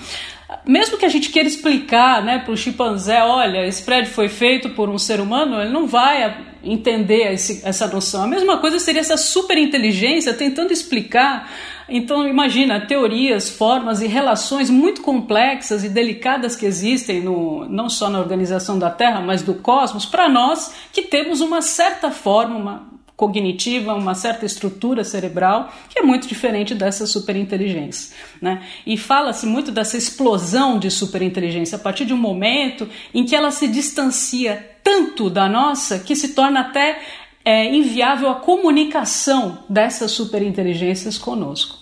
[0.64, 4.70] Mesmo que a gente queira explicar né, para o chimpanzé, olha, esse prédio foi feito
[4.70, 8.24] por um ser humano, ele não vai entender esse, essa noção.
[8.24, 11.50] A mesma coisa seria essa superinteligência tentando explicar.
[11.88, 18.10] Então, imagina teorias, formas e relações muito complexas e delicadas que existem no, não só
[18.10, 22.97] na organização da Terra, mas do cosmos, para nós que temos uma certa forma, uma,
[23.18, 28.14] cognitiva, uma certa estrutura cerebral que é muito diferente dessa superinteligência.
[28.40, 28.62] Né?
[28.86, 33.50] E fala-se muito dessa explosão de superinteligência a partir de um momento em que ela
[33.50, 37.02] se distancia tanto da nossa que se torna até
[37.44, 41.76] é, inviável a comunicação dessas superinteligências conosco.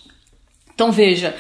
[0.75, 1.37] Então veja,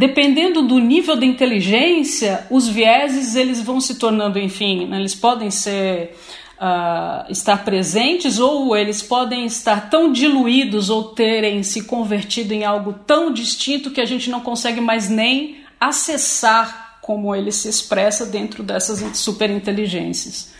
[0.00, 5.52] dependendo do nível de inteligência, os vieses eles vão se tornando, enfim, né, eles podem
[5.52, 6.16] ser
[6.60, 12.92] uh, estar presentes ou eles podem estar tão diluídos ou terem se convertido em algo
[13.06, 18.62] tão distinto que a gente não consegue mais nem acessar como ele se expressa dentro
[18.62, 20.52] dessas superinteligências.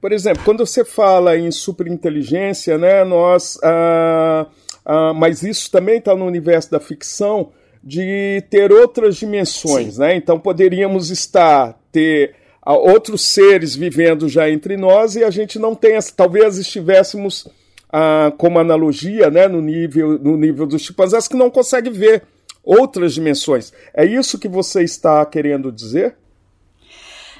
[0.00, 4.46] Por exemplo, quando você fala em superinteligência, né, nós, ah,
[4.84, 7.52] ah, mas isso também está no universo da ficção
[7.82, 10.00] de ter outras dimensões, Sim.
[10.00, 10.16] né?
[10.16, 12.34] Então poderíamos estar ter
[12.72, 17.46] outros seres vivendo já entre nós e a gente não tem, talvez estivéssemos
[17.92, 22.22] ah, como analogia, né, no nível no nível dos chimpanzés que não consegue ver
[22.62, 23.72] outras dimensões.
[23.92, 26.16] É isso que você está querendo dizer?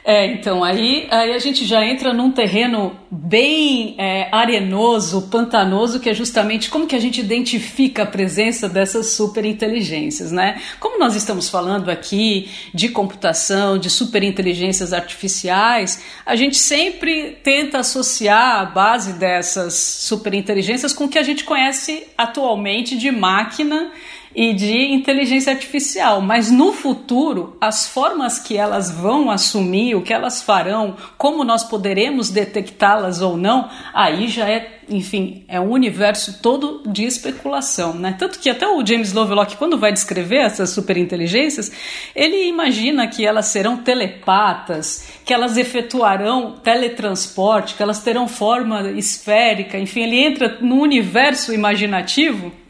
[0.06, 6.10] É, então, aí, aí a gente já entra num terreno bem é, arenoso, pantanoso, que
[6.10, 10.60] é justamente como que a gente identifica a presença dessas superinteligências, né?
[10.78, 18.60] Como nós estamos falando aqui de computação, de superinteligências artificiais, a gente sempre tenta associar
[18.60, 23.90] a base dessas superinteligências com o que a gente conhece atualmente de máquina
[24.34, 30.12] e de inteligência artificial, mas no futuro, as formas que elas vão assumir, o que
[30.12, 36.40] elas farão, como nós poderemos detectá-las ou não, aí já é, enfim, é um universo
[36.42, 38.16] todo de especulação, né?
[38.18, 41.70] Tanto que até o James Lovelock, quando vai descrever essas superinteligências,
[42.14, 49.78] ele imagina que elas serão telepatas, que elas efetuarão teletransporte, que elas terão forma esférica,
[49.78, 52.63] enfim, ele entra no universo imaginativo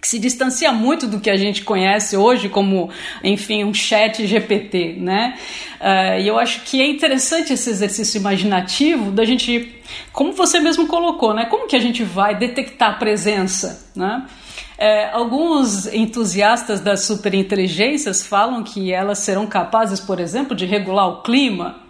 [0.00, 2.88] que se distancia muito do que a gente conhece hoje como,
[3.22, 5.36] enfim, um chat GPT, né?
[5.80, 9.74] Uh, e eu acho que é interessante esse exercício imaginativo da gente,
[10.12, 11.44] como você mesmo colocou, né?
[11.46, 14.26] Como que a gente vai detectar a presença, né?
[14.78, 21.22] É, alguns entusiastas das superinteligências falam que elas serão capazes, por exemplo, de regular o
[21.22, 21.80] clima,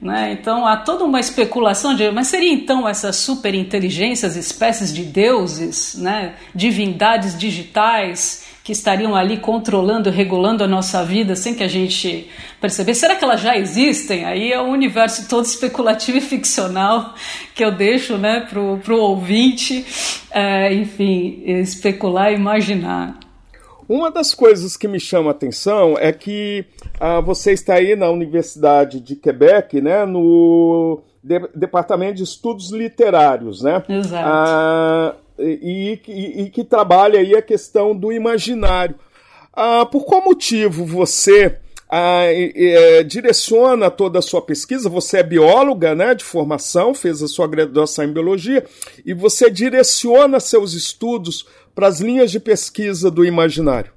[0.00, 0.32] né?
[0.32, 6.34] Então há toda uma especulação de, mas seria então essas superinteligências, espécies de deuses, né?
[6.54, 12.28] divindades digitais que estariam ali controlando, regulando a nossa vida sem que a gente
[12.60, 13.00] percebesse?
[13.00, 14.24] Será que elas já existem?
[14.24, 17.14] Aí é um universo todo especulativo e ficcional
[17.54, 19.84] que eu deixo né, para o ouvinte,
[20.30, 23.18] é, enfim, especular e imaginar.
[23.90, 26.64] Uma das coisas que me chama a atenção é que
[27.00, 33.62] ah, você está aí na Universidade de Quebec, né, no de Departamento de Estudos Literários,
[33.62, 33.82] né?
[33.88, 34.28] Exato.
[34.28, 38.94] Ah, e, e, e, que trabalha aí a questão do imaginário.
[39.52, 41.58] Ah, por qual motivo você
[41.90, 44.88] ah, é, direciona toda a sua pesquisa?
[44.88, 48.64] Você é bióloga, né, de formação, fez a sua graduação em biologia,
[49.04, 51.44] e você direciona seus estudos
[51.80, 53.90] para as linhas de pesquisa do imaginário?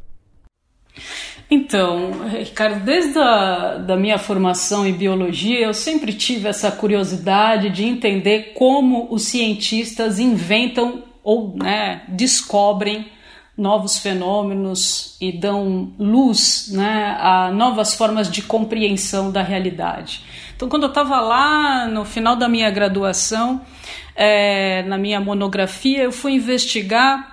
[1.52, 7.84] Então, Ricardo, desde a da minha formação em biologia, eu sempre tive essa curiosidade de
[7.84, 13.12] entender como os cientistas inventam ou né, descobrem
[13.58, 20.24] novos fenômenos e dão luz né, a novas formas de compreensão da realidade.
[20.56, 23.62] Então, quando eu estava lá no final da minha graduação,
[24.16, 27.33] é, na minha monografia, eu fui investigar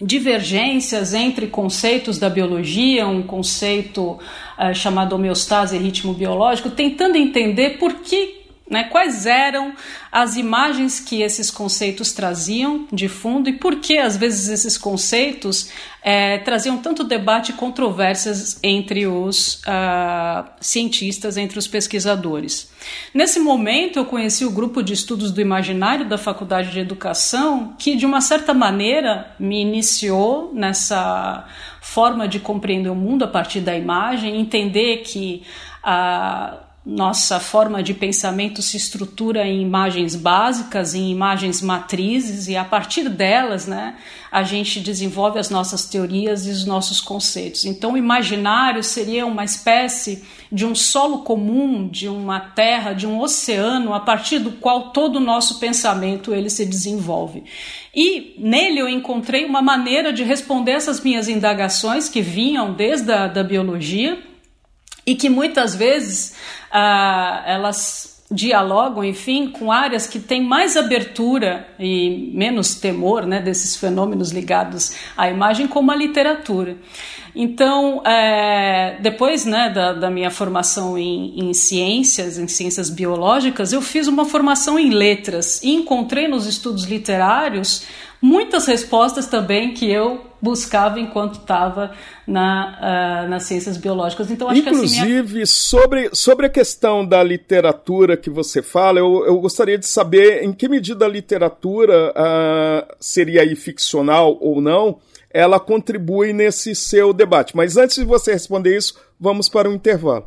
[0.00, 4.12] divergências entre conceitos da biologia, um conceito
[4.58, 8.37] uh, chamado homeostase e ritmo biológico, tentando entender por que
[8.70, 9.72] né, quais eram
[10.12, 15.70] as imagens que esses conceitos traziam de fundo e por que às vezes esses conceitos
[16.02, 22.70] é, traziam tanto debate e controvérsias entre os uh, cientistas, entre os pesquisadores.
[23.12, 27.96] Nesse momento, eu conheci o grupo de estudos do imaginário da Faculdade de Educação, que
[27.96, 31.46] de uma certa maneira me iniciou nessa
[31.80, 35.42] forma de compreender o mundo a partir da imagem, entender que
[35.84, 42.64] uh, nossa forma de pensamento se estrutura em imagens básicas, em imagens matrizes, e a
[42.64, 43.96] partir delas, né,
[44.32, 47.66] a gente desenvolve as nossas teorias e os nossos conceitos.
[47.66, 53.20] Então, o imaginário seria uma espécie de um solo comum, de uma terra, de um
[53.20, 57.44] oceano, a partir do qual todo o nosso pensamento ele se desenvolve.
[57.94, 63.26] E nele eu encontrei uma maneira de responder essas minhas indagações que vinham desde a
[63.26, 64.26] da biologia
[65.08, 66.34] e que muitas vezes
[66.70, 73.74] ah, elas dialogam, enfim, com áreas que têm mais abertura e menos temor né, desses
[73.74, 76.76] fenômenos ligados à imagem, como a literatura.
[77.34, 83.80] Então, é, depois né, da, da, minha formação em, em, ciências, em ciências biológicas, eu
[83.80, 87.86] fiz uma formação em letras e encontrei nos estudos literários
[88.20, 91.92] muitas respostas também que eu buscava enquanto estava
[92.26, 94.30] na, uh, nas ciências biológicas.
[94.30, 95.46] Então, acho Inclusive, que assim, minha...
[95.46, 100.52] sobre, sobre a questão da literatura que você fala, eu, eu gostaria de saber em
[100.52, 104.98] que medida a literatura uh, seria aí ficcional ou não,
[105.30, 107.56] ela contribui nesse seu debate.
[107.56, 110.26] Mas antes de você responder isso, vamos para um intervalo.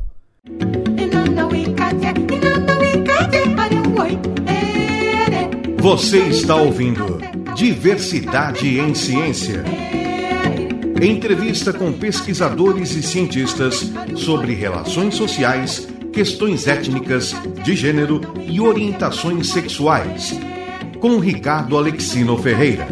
[5.82, 7.20] Você está ouvindo
[7.56, 9.64] Diversidade em Ciência.
[11.02, 17.34] Entrevista com pesquisadores e cientistas sobre relações sociais, questões étnicas,
[17.64, 20.40] de gênero e orientações sexuais.
[21.00, 22.88] Com Ricardo Alexino Ferreira.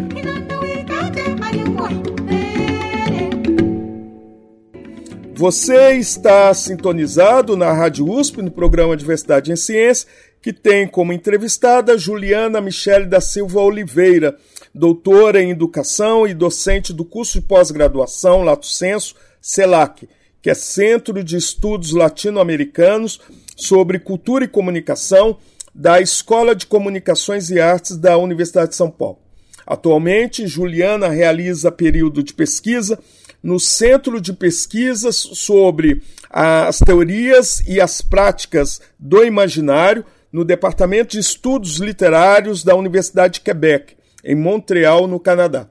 [5.36, 10.08] Você está sintonizado na Rádio USP no programa Diversidade em Ciência
[10.42, 14.38] que tem como entrevistada Juliana Michele da Silva Oliveira,
[14.74, 20.08] doutora em Educação e docente do curso de pós-graduação Lato Senso, CELAC,
[20.42, 23.20] que é Centro de Estudos Latino-Americanos
[23.58, 25.38] sobre Cultura e Comunicação
[25.76, 29.20] da Escola de Comunicações e Artes da Universidade de São Paulo.
[29.68, 32.98] Atualmente, Juliana realiza período de pesquisa
[33.44, 41.20] no Centro de Pesquisas sobre as teorias e as práticas do imaginário no Departamento de
[41.20, 45.68] Estudos Literários da Universidade de Quebec, em Montreal, no Canadá.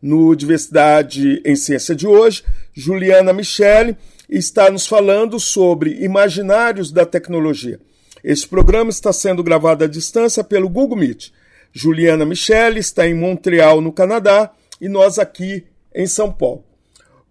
[0.00, 3.96] No Diversidade em Ciência de hoje, Juliana Michele
[4.28, 7.80] está nos falando sobre imaginários da tecnologia.
[8.22, 11.32] Este programa está sendo gravado à distância pelo Google Meet.
[11.72, 14.50] Juliana Michele está em Montreal, no Canadá,
[14.80, 16.64] e nós aqui em São Paulo.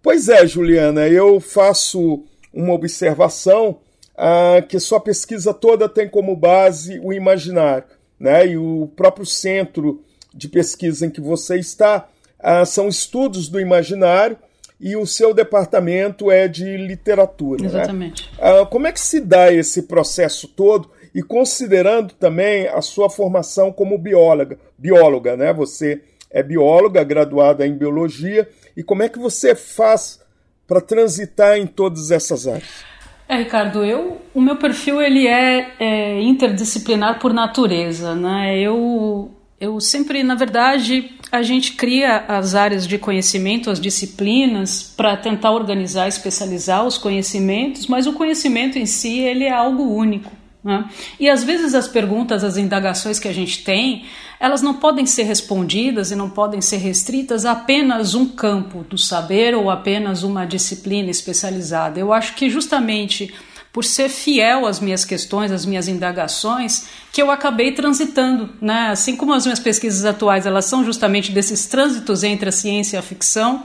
[0.02, 3.80] Pois é, Juliana, eu faço uma observação
[4.18, 7.84] ah, que sua pesquisa toda tem como base o imaginário,
[8.18, 8.48] né?
[8.48, 10.02] E o próprio centro
[10.34, 12.08] de pesquisa em que você está
[12.40, 14.36] ah, são estudos do imaginário
[14.80, 17.62] e o seu departamento é de literatura.
[17.62, 17.68] Né?
[17.68, 18.28] Exatamente.
[18.32, 18.38] Né?
[18.40, 23.72] Ah, como é que se dá esse processo todo e considerando também a sua formação
[23.72, 25.52] como bióloga, bióloga, né?
[25.52, 30.20] Você é bióloga, graduada em biologia, e como é que você faz
[30.66, 32.88] para transitar em todas essas áreas?
[33.28, 38.58] É, Ricardo, eu, o meu perfil ele é, é interdisciplinar por natureza, né?
[38.58, 45.14] Eu, eu sempre, na verdade, a gente cria as áreas de conhecimento, as disciplinas, para
[45.14, 50.32] tentar organizar, especializar os conhecimentos, mas o conhecimento em si ele é algo único.
[50.64, 50.88] Né?
[51.20, 54.04] E às vezes as perguntas, as indagações que a gente tem,
[54.40, 58.96] elas não podem ser respondidas e não podem ser restritas a apenas um campo do
[58.96, 61.98] saber ou apenas uma disciplina especializada.
[61.98, 63.34] Eu acho que justamente
[63.72, 68.88] por ser fiel às minhas questões, às minhas indagações, que eu acabei transitando, né?
[68.90, 72.98] Assim como as minhas pesquisas atuais, elas são justamente desses trânsitos entre a ciência e
[72.98, 73.64] a ficção,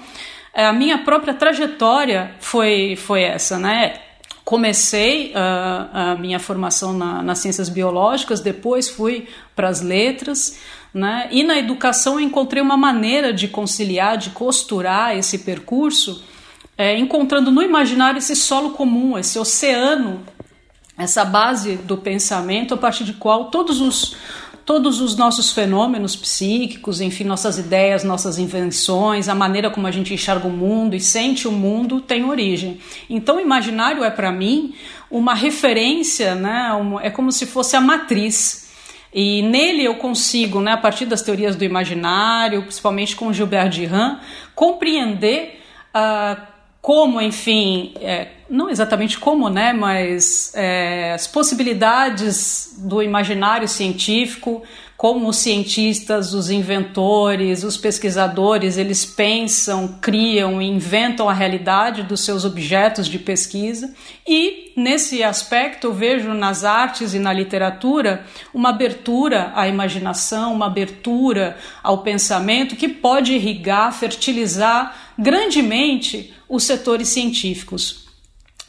[0.54, 3.96] a minha própria trajetória foi foi essa, né?
[4.44, 10.60] Comecei uh, a minha formação na, nas ciências biológicas, depois fui para as letras,
[10.94, 11.28] né?
[11.32, 16.24] e na educação encontrei uma maneira de conciliar, de costurar esse percurso,
[16.78, 20.22] é, encontrando no imaginário esse solo comum, esse oceano,
[20.98, 24.16] essa base do pensamento a partir de qual todos os
[24.66, 30.14] todos os nossos fenômenos psíquicos, enfim, nossas ideias, nossas invenções, a maneira como a gente
[30.14, 32.80] enxerga o mundo e sente o mundo tem origem.
[33.10, 34.74] Então, o imaginário é para mim
[35.12, 36.70] uma referência, né?
[37.02, 38.64] é como se fosse a matriz.
[39.14, 44.20] E nele eu consigo, né, a partir das teorias do imaginário, principalmente com Gilbert Durand,
[44.56, 45.62] compreender
[45.94, 46.53] uh,
[46.84, 54.62] como, enfim, é, não exatamente como, né, mas é, as possibilidades do imaginário científico,
[54.98, 62.20] como os cientistas, os inventores, os pesquisadores, eles pensam, criam e inventam a realidade dos
[62.20, 63.94] seus objetos de pesquisa.
[64.28, 70.68] E, nesse aspecto, eu vejo nas artes e na literatura uma abertura à imaginação, uma
[70.68, 78.03] abertura ao pensamento que pode irrigar, fertilizar grandemente os setores científicos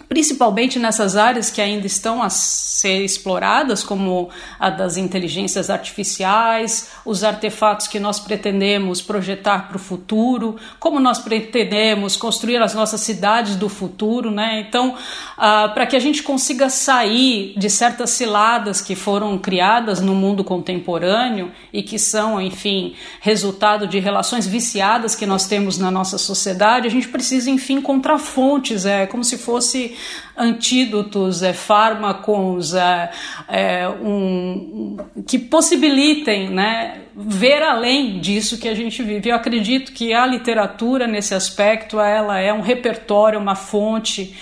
[0.08, 4.28] principalmente nessas áreas que ainda estão a ser exploradas, como
[4.58, 11.18] a das inteligências artificiais, os artefatos que nós pretendemos projetar para o futuro, como nós
[11.18, 14.64] pretendemos construir as nossas cidades do futuro, né?
[14.68, 14.94] Então,
[15.36, 20.44] ah, para que a gente consiga sair de certas ciladas que foram criadas no mundo
[20.44, 26.86] contemporâneo e que são, enfim, resultado de relações viciadas que nós temos na nossa sociedade,
[26.86, 29.93] a gente precisa, enfim, encontrar fontes, é como se fosse
[30.36, 33.10] antídotos, é, fármacos é,
[33.48, 39.30] é, um, que possibilitem né, ver além disso que a gente vive.
[39.30, 44.34] Eu acredito que a literatura, nesse aspecto, ela é um repertório, uma fonte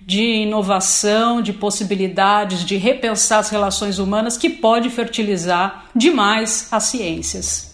[0.00, 7.69] de inovação, de possibilidades, de repensar as relações humanas que pode fertilizar demais as ciências.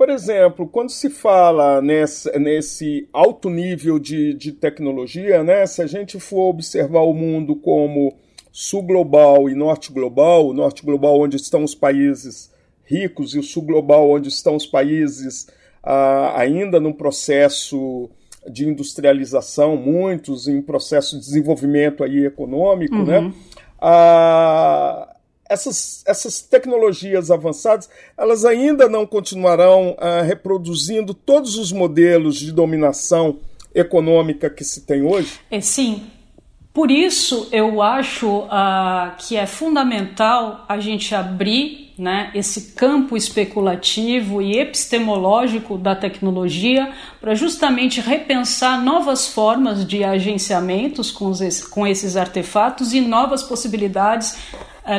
[0.00, 5.86] Por exemplo, quando se fala nesse, nesse alto nível de, de tecnologia, né, se a
[5.86, 8.16] gente for observar o mundo como
[8.50, 12.50] sul global e norte global, o norte global onde estão os países
[12.82, 15.48] ricos e o sul global onde estão os países
[15.82, 18.08] ah, ainda num processo
[18.50, 23.28] de industrialização, muitos em processo de desenvolvimento aí econômico, né, uhum.
[23.28, 23.34] né?
[23.78, 25.14] Ah,
[25.50, 33.38] essas, essas tecnologias avançadas elas ainda não continuarão uh, reproduzindo todos os modelos de dominação
[33.74, 35.40] econômica que se tem hoje?
[35.50, 36.04] É, sim.
[36.72, 44.40] Por isso eu acho uh, que é fundamental a gente abrir né, esse campo especulativo
[44.40, 52.16] e epistemológico da tecnologia para justamente repensar novas formas de agenciamentos com, os, com esses
[52.16, 54.38] artefatos e novas possibilidades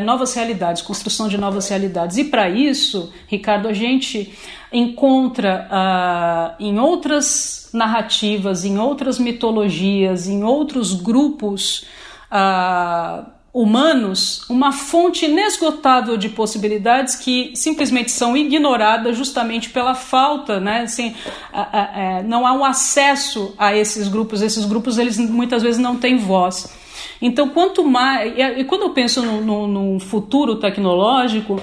[0.03, 2.17] novas realidades, construção de novas realidades.
[2.17, 4.33] E para isso, Ricardo, a gente
[4.71, 11.85] encontra uh, em outras narrativas, em outras mitologias, em outros grupos
[12.31, 20.83] uh, humanos, uma fonte inesgotável de possibilidades que simplesmente são ignoradas justamente pela falta, né?
[20.83, 21.13] Assim,
[21.53, 24.41] uh, não há um acesso a esses grupos.
[24.41, 26.80] Esses grupos eles muitas vezes não têm voz.
[27.21, 28.33] Então, quanto mais.
[28.37, 31.61] E, quando eu penso num, futuro tecnológico,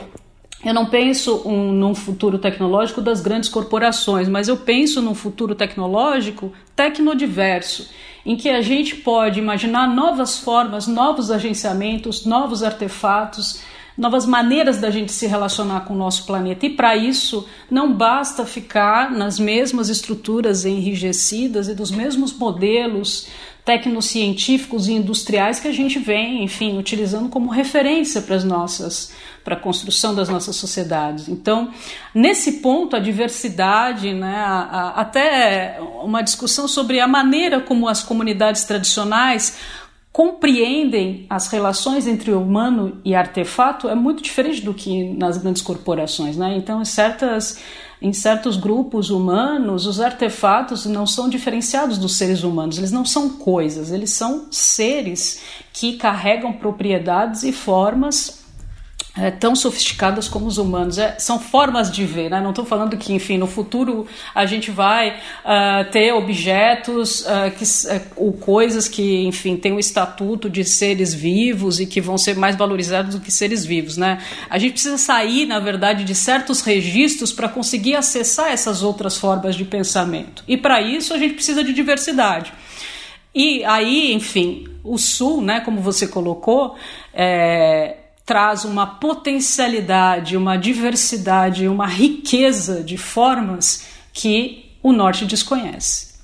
[0.65, 5.55] eu não penso um, num futuro tecnológico das grandes corporações, mas eu penso num futuro
[5.55, 7.91] tecnológico tecnodiverso,
[8.25, 13.61] em que a gente pode imaginar novas formas, novos agenciamentos, novos artefatos,
[13.99, 16.65] novas maneiras da gente se relacionar com o nosso planeta.
[16.67, 23.27] E para isso, não basta ficar nas mesmas estruturas enrijecidas e dos mesmos modelos
[23.69, 29.12] tecnocientíficos e industriais que a gente vem, enfim, utilizando como referência para as nossas
[29.45, 31.29] para a construção das nossas sociedades.
[31.29, 31.71] Então,
[32.14, 38.03] nesse ponto, a diversidade, né, a, a, até uma discussão sobre a maneira como as
[38.03, 39.57] comunidades tradicionais
[40.19, 46.37] compreendem as relações entre humano e artefato é muito diferente do que nas grandes corporações,
[46.37, 46.57] né?
[46.57, 47.61] Então, certas
[48.03, 53.29] em certos grupos humanos, os artefatos não são diferenciados dos seres humanos, eles não são
[53.29, 55.41] coisas, eles são seres
[55.73, 58.45] que carregam propriedades e formas
[59.19, 60.99] é, tão sofisticadas como os humanos.
[60.99, 62.41] É, são formas de ver, né?
[62.41, 67.64] Não estou falando que, enfim, no futuro a gente vai uh, ter objetos uh, que,
[67.64, 72.37] uh, ou coisas que, enfim, têm o estatuto de seres vivos e que vão ser
[72.37, 74.19] mais valorizados do que seres vivos, né?
[74.49, 79.57] A gente precisa sair, na verdade, de certos registros para conseguir acessar essas outras formas
[79.57, 80.45] de pensamento.
[80.47, 82.53] E para isso a gente precisa de diversidade.
[83.35, 86.77] E aí, enfim, o Sul, né, como você colocou,
[87.12, 87.97] é,
[88.29, 96.14] traz uma potencialidade, uma diversidade, uma riqueza de formas que o Norte desconhece.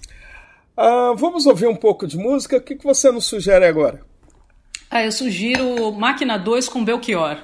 [0.77, 2.59] Ah, vamos ouvir um pouco de música.
[2.59, 4.03] O que, que você nos sugere agora?
[4.91, 7.39] Ah, eu sugiro Máquina 2 com Belchior.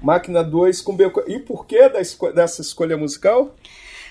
[0.00, 1.24] Máquina 2 com Belchior.
[1.26, 3.52] E da esco dessa escolha musical?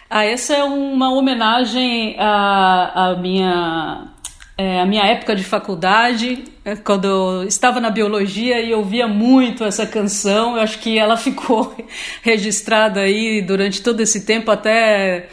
[0.09, 4.14] Ah, essa é uma homenagem à, à minha
[4.57, 9.63] é, a minha época de faculdade, é, quando eu estava na biologia e ouvia muito
[9.63, 11.75] essa canção, eu acho que ela ficou
[12.21, 15.27] registrada aí durante todo esse tempo até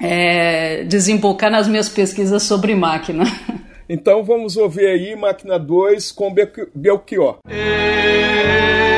[0.00, 3.24] é, desembocar nas minhas pesquisas sobre máquina.
[3.92, 6.32] Então vamos ouvir aí Máquina 2 com
[6.74, 7.38] Belchior.
[7.48, 8.89] É...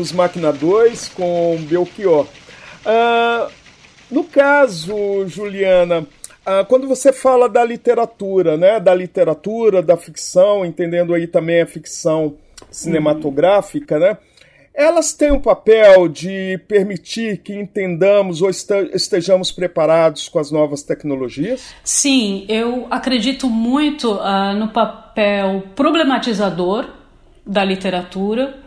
[0.00, 2.26] ouvimos Máquina 2 com Belchior.
[2.86, 3.50] Uh,
[4.10, 11.12] no caso, Juliana, uh, quando você fala da literatura, né, da literatura, da ficção, entendendo
[11.12, 12.36] aí também a ficção
[12.70, 14.16] cinematográfica, né,
[14.72, 20.82] elas têm o um papel de permitir que entendamos ou estejamos preparados com as novas
[20.82, 21.74] tecnologias?
[21.84, 26.88] Sim, eu acredito muito uh, no papel problematizador
[27.44, 28.59] da literatura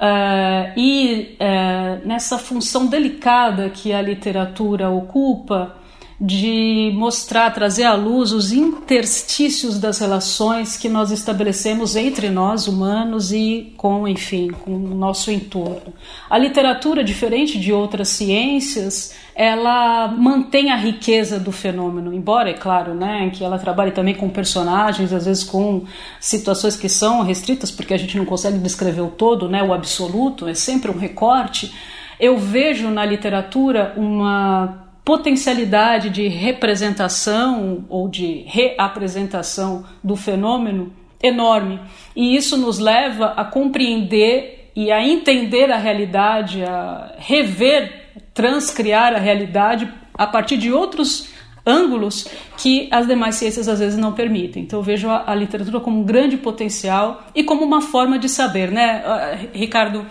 [0.00, 5.76] Uh, e uh, nessa função delicada que a literatura ocupa
[6.20, 13.32] de mostrar, trazer à luz os interstícios das relações que nós estabelecemos entre nós humanos
[13.32, 15.94] e com, enfim, com o nosso entorno.
[16.28, 22.92] A literatura, diferente de outras ciências, ela mantém a riqueza do fenômeno, embora, é claro,
[22.92, 25.84] né, que ela trabalhe também com personagens, às vezes com
[26.20, 30.46] situações que são restritas, porque a gente não consegue descrever o todo, né, o absoluto,
[30.46, 31.74] é sempre um recorte.
[32.20, 41.80] Eu vejo na literatura uma potencialidade de representação ou de reapresentação do fenômeno enorme.
[42.14, 47.99] E isso nos leva a compreender e a entender a realidade, a rever
[48.34, 51.28] transcriar a realidade a partir de outros
[51.66, 52.26] ângulos
[52.56, 54.62] que as demais ciências às vezes não permitem.
[54.62, 58.28] Então eu vejo a, a literatura como um grande potencial e como uma forma de
[58.28, 60.06] saber, né, ah, Ricardo?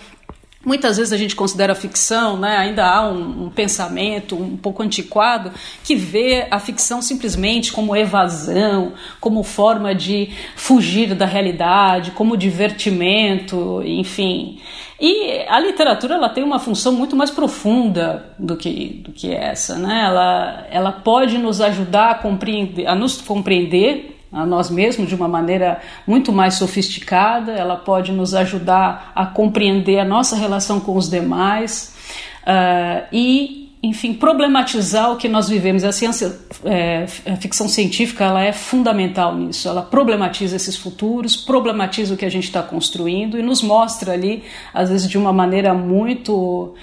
[0.65, 4.84] Muitas vezes a gente considera a ficção, né, ainda há um, um, pensamento um pouco
[4.84, 5.53] antiquado
[5.86, 8.91] que vê a ficção simplesmente como evasão,
[9.22, 14.59] como forma de fugir da realidade, como divertimento, enfim.
[15.00, 19.78] E a literatura ela tem uma função muito mais profunda do que, do que essa,
[19.78, 20.04] né?
[20.06, 25.28] Ela, ela pode nos ajudar a, compreender, a nos compreender a nós mesmos de uma
[25.28, 31.10] maneira muito mais sofisticada, ela pode nos ajudar a compreender a nossa relação com os
[31.10, 31.95] demais
[32.43, 35.84] uh, e enfim, problematizar o que nós vivemos.
[35.84, 39.70] A ciência, é, a ficção científica, ela é fundamental nisso.
[39.70, 44.44] Ela problematiza esses futuros, problematiza o que a gente está construindo e nos mostra ali,
[44.74, 46.76] às vezes de uma maneira muito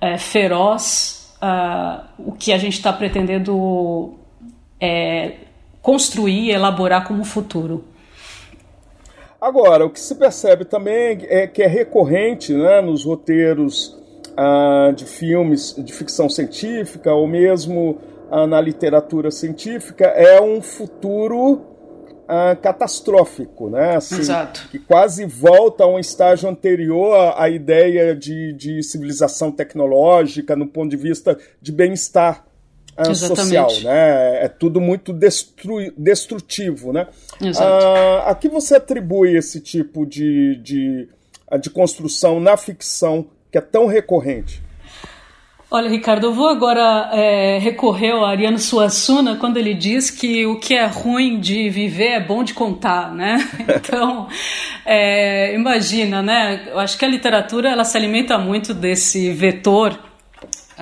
[0.00, 4.14] é, feroz, uh, o que a gente está pretendendo
[4.80, 5.34] é,
[5.80, 7.84] construir, elaborar como futuro.
[9.40, 13.99] Agora, o que se percebe também é que é recorrente né, nos roteiros
[14.42, 17.98] ah, de filmes de ficção científica ou mesmo
[18.30, 21.60] ah, na literatura científica é um futuro
[22.26, 23.96] ah, catastrófico, né?
[23.96, 24.66] Assim, Exato.
[24.70, 30.66] Que quase volta a um estágio anterior à, à ideia de, de civilização tecnológica no
[30.66, 32.46] ponto de vista de bem-estar
[33.14, 34.44] social, né?
[34.44, 37.08] É tudo muito destru, destrutivo, né?
[37.42, 37.84] Exato.
[37.84, 41.08] Ah, a que você atribui esse tipo de, de,
[41.60, 44.62] de construção na ficção que é tão recorrente?
[45.72, 50.58] Olha, Ricardo, eu vou agora é, recorrer ao Ariano Suassuna quando ele diz que o
[50.58, 53.38] que é ruim de viver é bom de contar, né?
[53.76, 54.26] Então,
[54.84, 56.66] é, imagina, né?
[56.66, 60.09] Eu acho que a literatura ela se alimenta muito desse vetor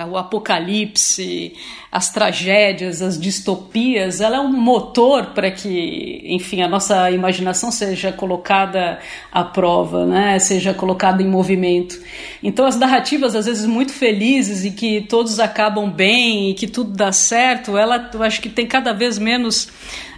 [0.05, 1.53] o apocalipse,
[1.91, 8.11] as tragédias, as distopias, ela é um motor para que, enfim, a nossa imaginação seja
[8.11, 8.99] colocada
[9.31, 10.37] à prova, né?
[10.39, 11.99] seja colocada em movimento.
[12.43, 16.91] Então, as narrativas, às vezes, muito felizes e que todos acabam bem e que tudo
[16.91, 19.69] dá certo, ela, eu acho que tem cada vez menos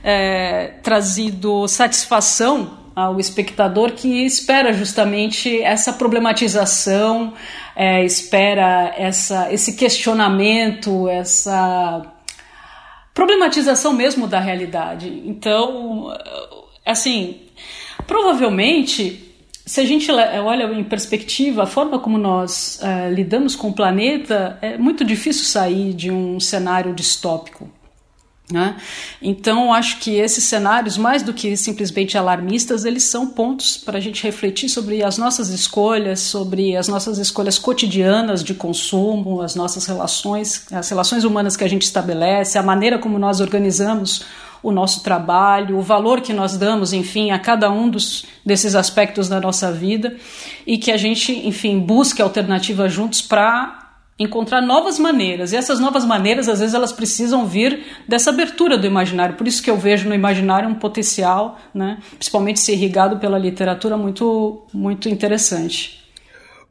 [0.04, 7.34] é, trazido satisfação ao espectador que espera justamente essa problematização,
[7.76, 12.02] é, espera essa, esse questionamento, essa
[13.14, 15.24] problematização mesmo da realidade.
[15.26, 16.14] Então,
[16.86, 17.42] assim,
[18.06, 19.32] provavelmente
[19.66, 24.58] se a gente olha em perspectiva, a forma como nós uh, lidamos com o planeta,
[24.62, 27.70] é muito difícil sair de um cenário distópico.
[28.52, 28.76] Né?
[29.22, 34.02] Então, acho que esses cenários, mais do que simplesmente alarmistas, eles são pontos para a
[34.02, 39.86] gente refletir sobre as nossas escolhas, sobre as nossas escolhas cotidianas de consumo, as nossas
[39.86, 44.26] relações, as relações humanas que a gente estabelece, a maneira como nós organizamos
[44.64, 49.28] o nosso trabalho, o valor que nós damos, enfim, a cada um dos, desses aspectos
[49.28, 50.16] da nossa vida
[50.68, 53.81] e que a gente, enfim, busque alternativas juntos para
[54.24, 55.52] encontrar novas maneiras.
[55.52, 59.36] E essas novas maneiras, às vezes, elas precisam vir dessa abertura do imaginário.
[59.36, 63.98] Por isso que eu vejo no imaginário um potencial, né, principalmente se irrigado pela literatura,
[63.98, 66.02] muito, muito interessante.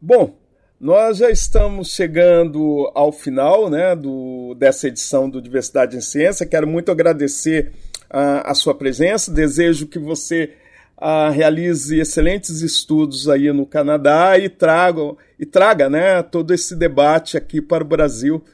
[0.01, 0.35] Bom,
[0.81, 6.47] nós já estamos chegando ao final né, do, dessa edição do Diversidade em Ciência.
[6.47, 7.73] Quero muito agradecer
[8.09, 9.31] a, a sua presença.
[9.31, 10.55] Desejo que você
[10.97, 17.39] a, realize excelentes estudos aí no Canadá e traga, e traga né, todo esse debate
[17.39, 18.45] aqui para o Brasil,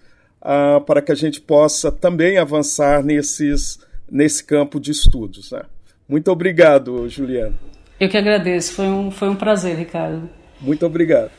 [0.41, 5.51] a, para que a gente possa também avançar nesses, nesse campo de estudos.
[5.51, 5.63] Né?
[6.09, 7.55] Muito obrigado, Juliana.
[7.99, 10.31] Eu que agradeço, foi um, foi um prazer, Ricardo.
[10.61, 11.33] Muito obrigado.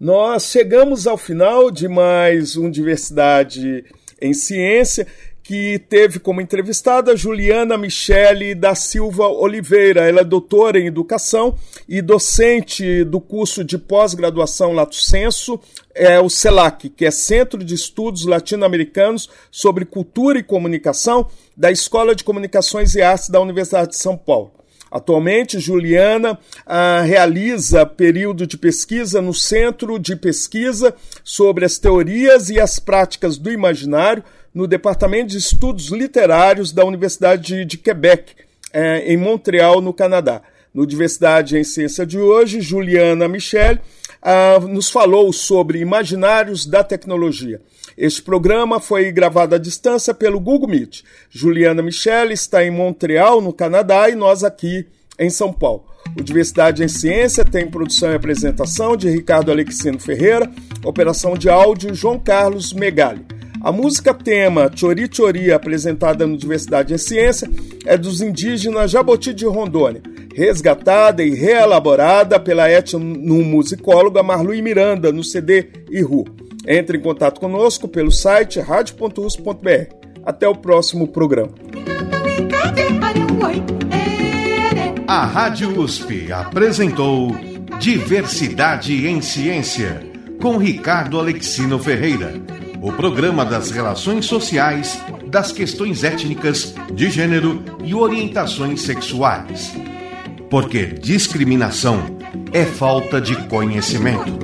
[0.00, 3.84] Nós chegamos ao final de mais um Diversidade
[4.20, 5.06] em Ciência
[5.46, 10.08] que teve como entrevistada Juliana Michele da Silva Oliveira.
[10.08, 11.54] Ela é doutora em educação
[11.88, 15.60] e docente do curso de pós-graduação Lato Senso,
[15.94, 22.16] é o CELAC, que é Centro de Estudos Latino-Americanos sobre Cultura e Comunicação, da Escola
[22.16, 24.50] de Comunicações e Artes da Universidade de São Paulo.
[24.90, 32.60] Atualmente, Juliana ah, realiza período de pesquisa no Centro de Pesquisa sobre as Teorias e
[32.60, 34.24] as Práticas do Imaginário,
[34.56, 38.32] no Departamento de Estudos Literários da Universidade de Quebec,
[38.72, 40.40] é, em Montreal, no Canadá.
[40.72, 43.78] No Diversidade em Ciência de hoje, Juliana Michel
[44.22, 47.60] ah, nos falou sobre imaginários da tecnologia.
[47.98, 51.02] Este programa foi gravado à distância pelo Google Meet.
[51.28, 54.86] Juliana Michel está em Montreal, no Canadá, e nós aqui
[55.18, 55.84] em São Paulo.
[56.18, 60.50] O Diversidade em Ciência tem produção e apresentação de Ricardo Alexino Ferreira,
[60.82, 63.36] operação de áudio João Carlos Megali.
[63.60, 67.50] A música tema Chori Chori, apresentada no Diversidade em Ciência,
[67.84, 70.02] é dos indígenas Jaboti de Rondônia,
[70.34, 76.24] resgatada e reelaborada pela etnomusicóloga Marlui Miranda no CD Iru.
[76.66, 79.94] Entre em contato conosco pelo site radio.us.br.
[80.24, 81.52] Até o próximo programa.
[85.06, 87.30] A Rádio USP apresentou
[87.78, 90.02] Diversidade em Ciência
[90.40, 92.34] com Ricardo Alexino Ferreira
[92.86, 99.74] o programa das relações sociais, das questões étnicas, de gênero e orientações sexuais.
[100.48, 102.00] Porque discriminação
[102.52, 104.38] é falta de conhecimento.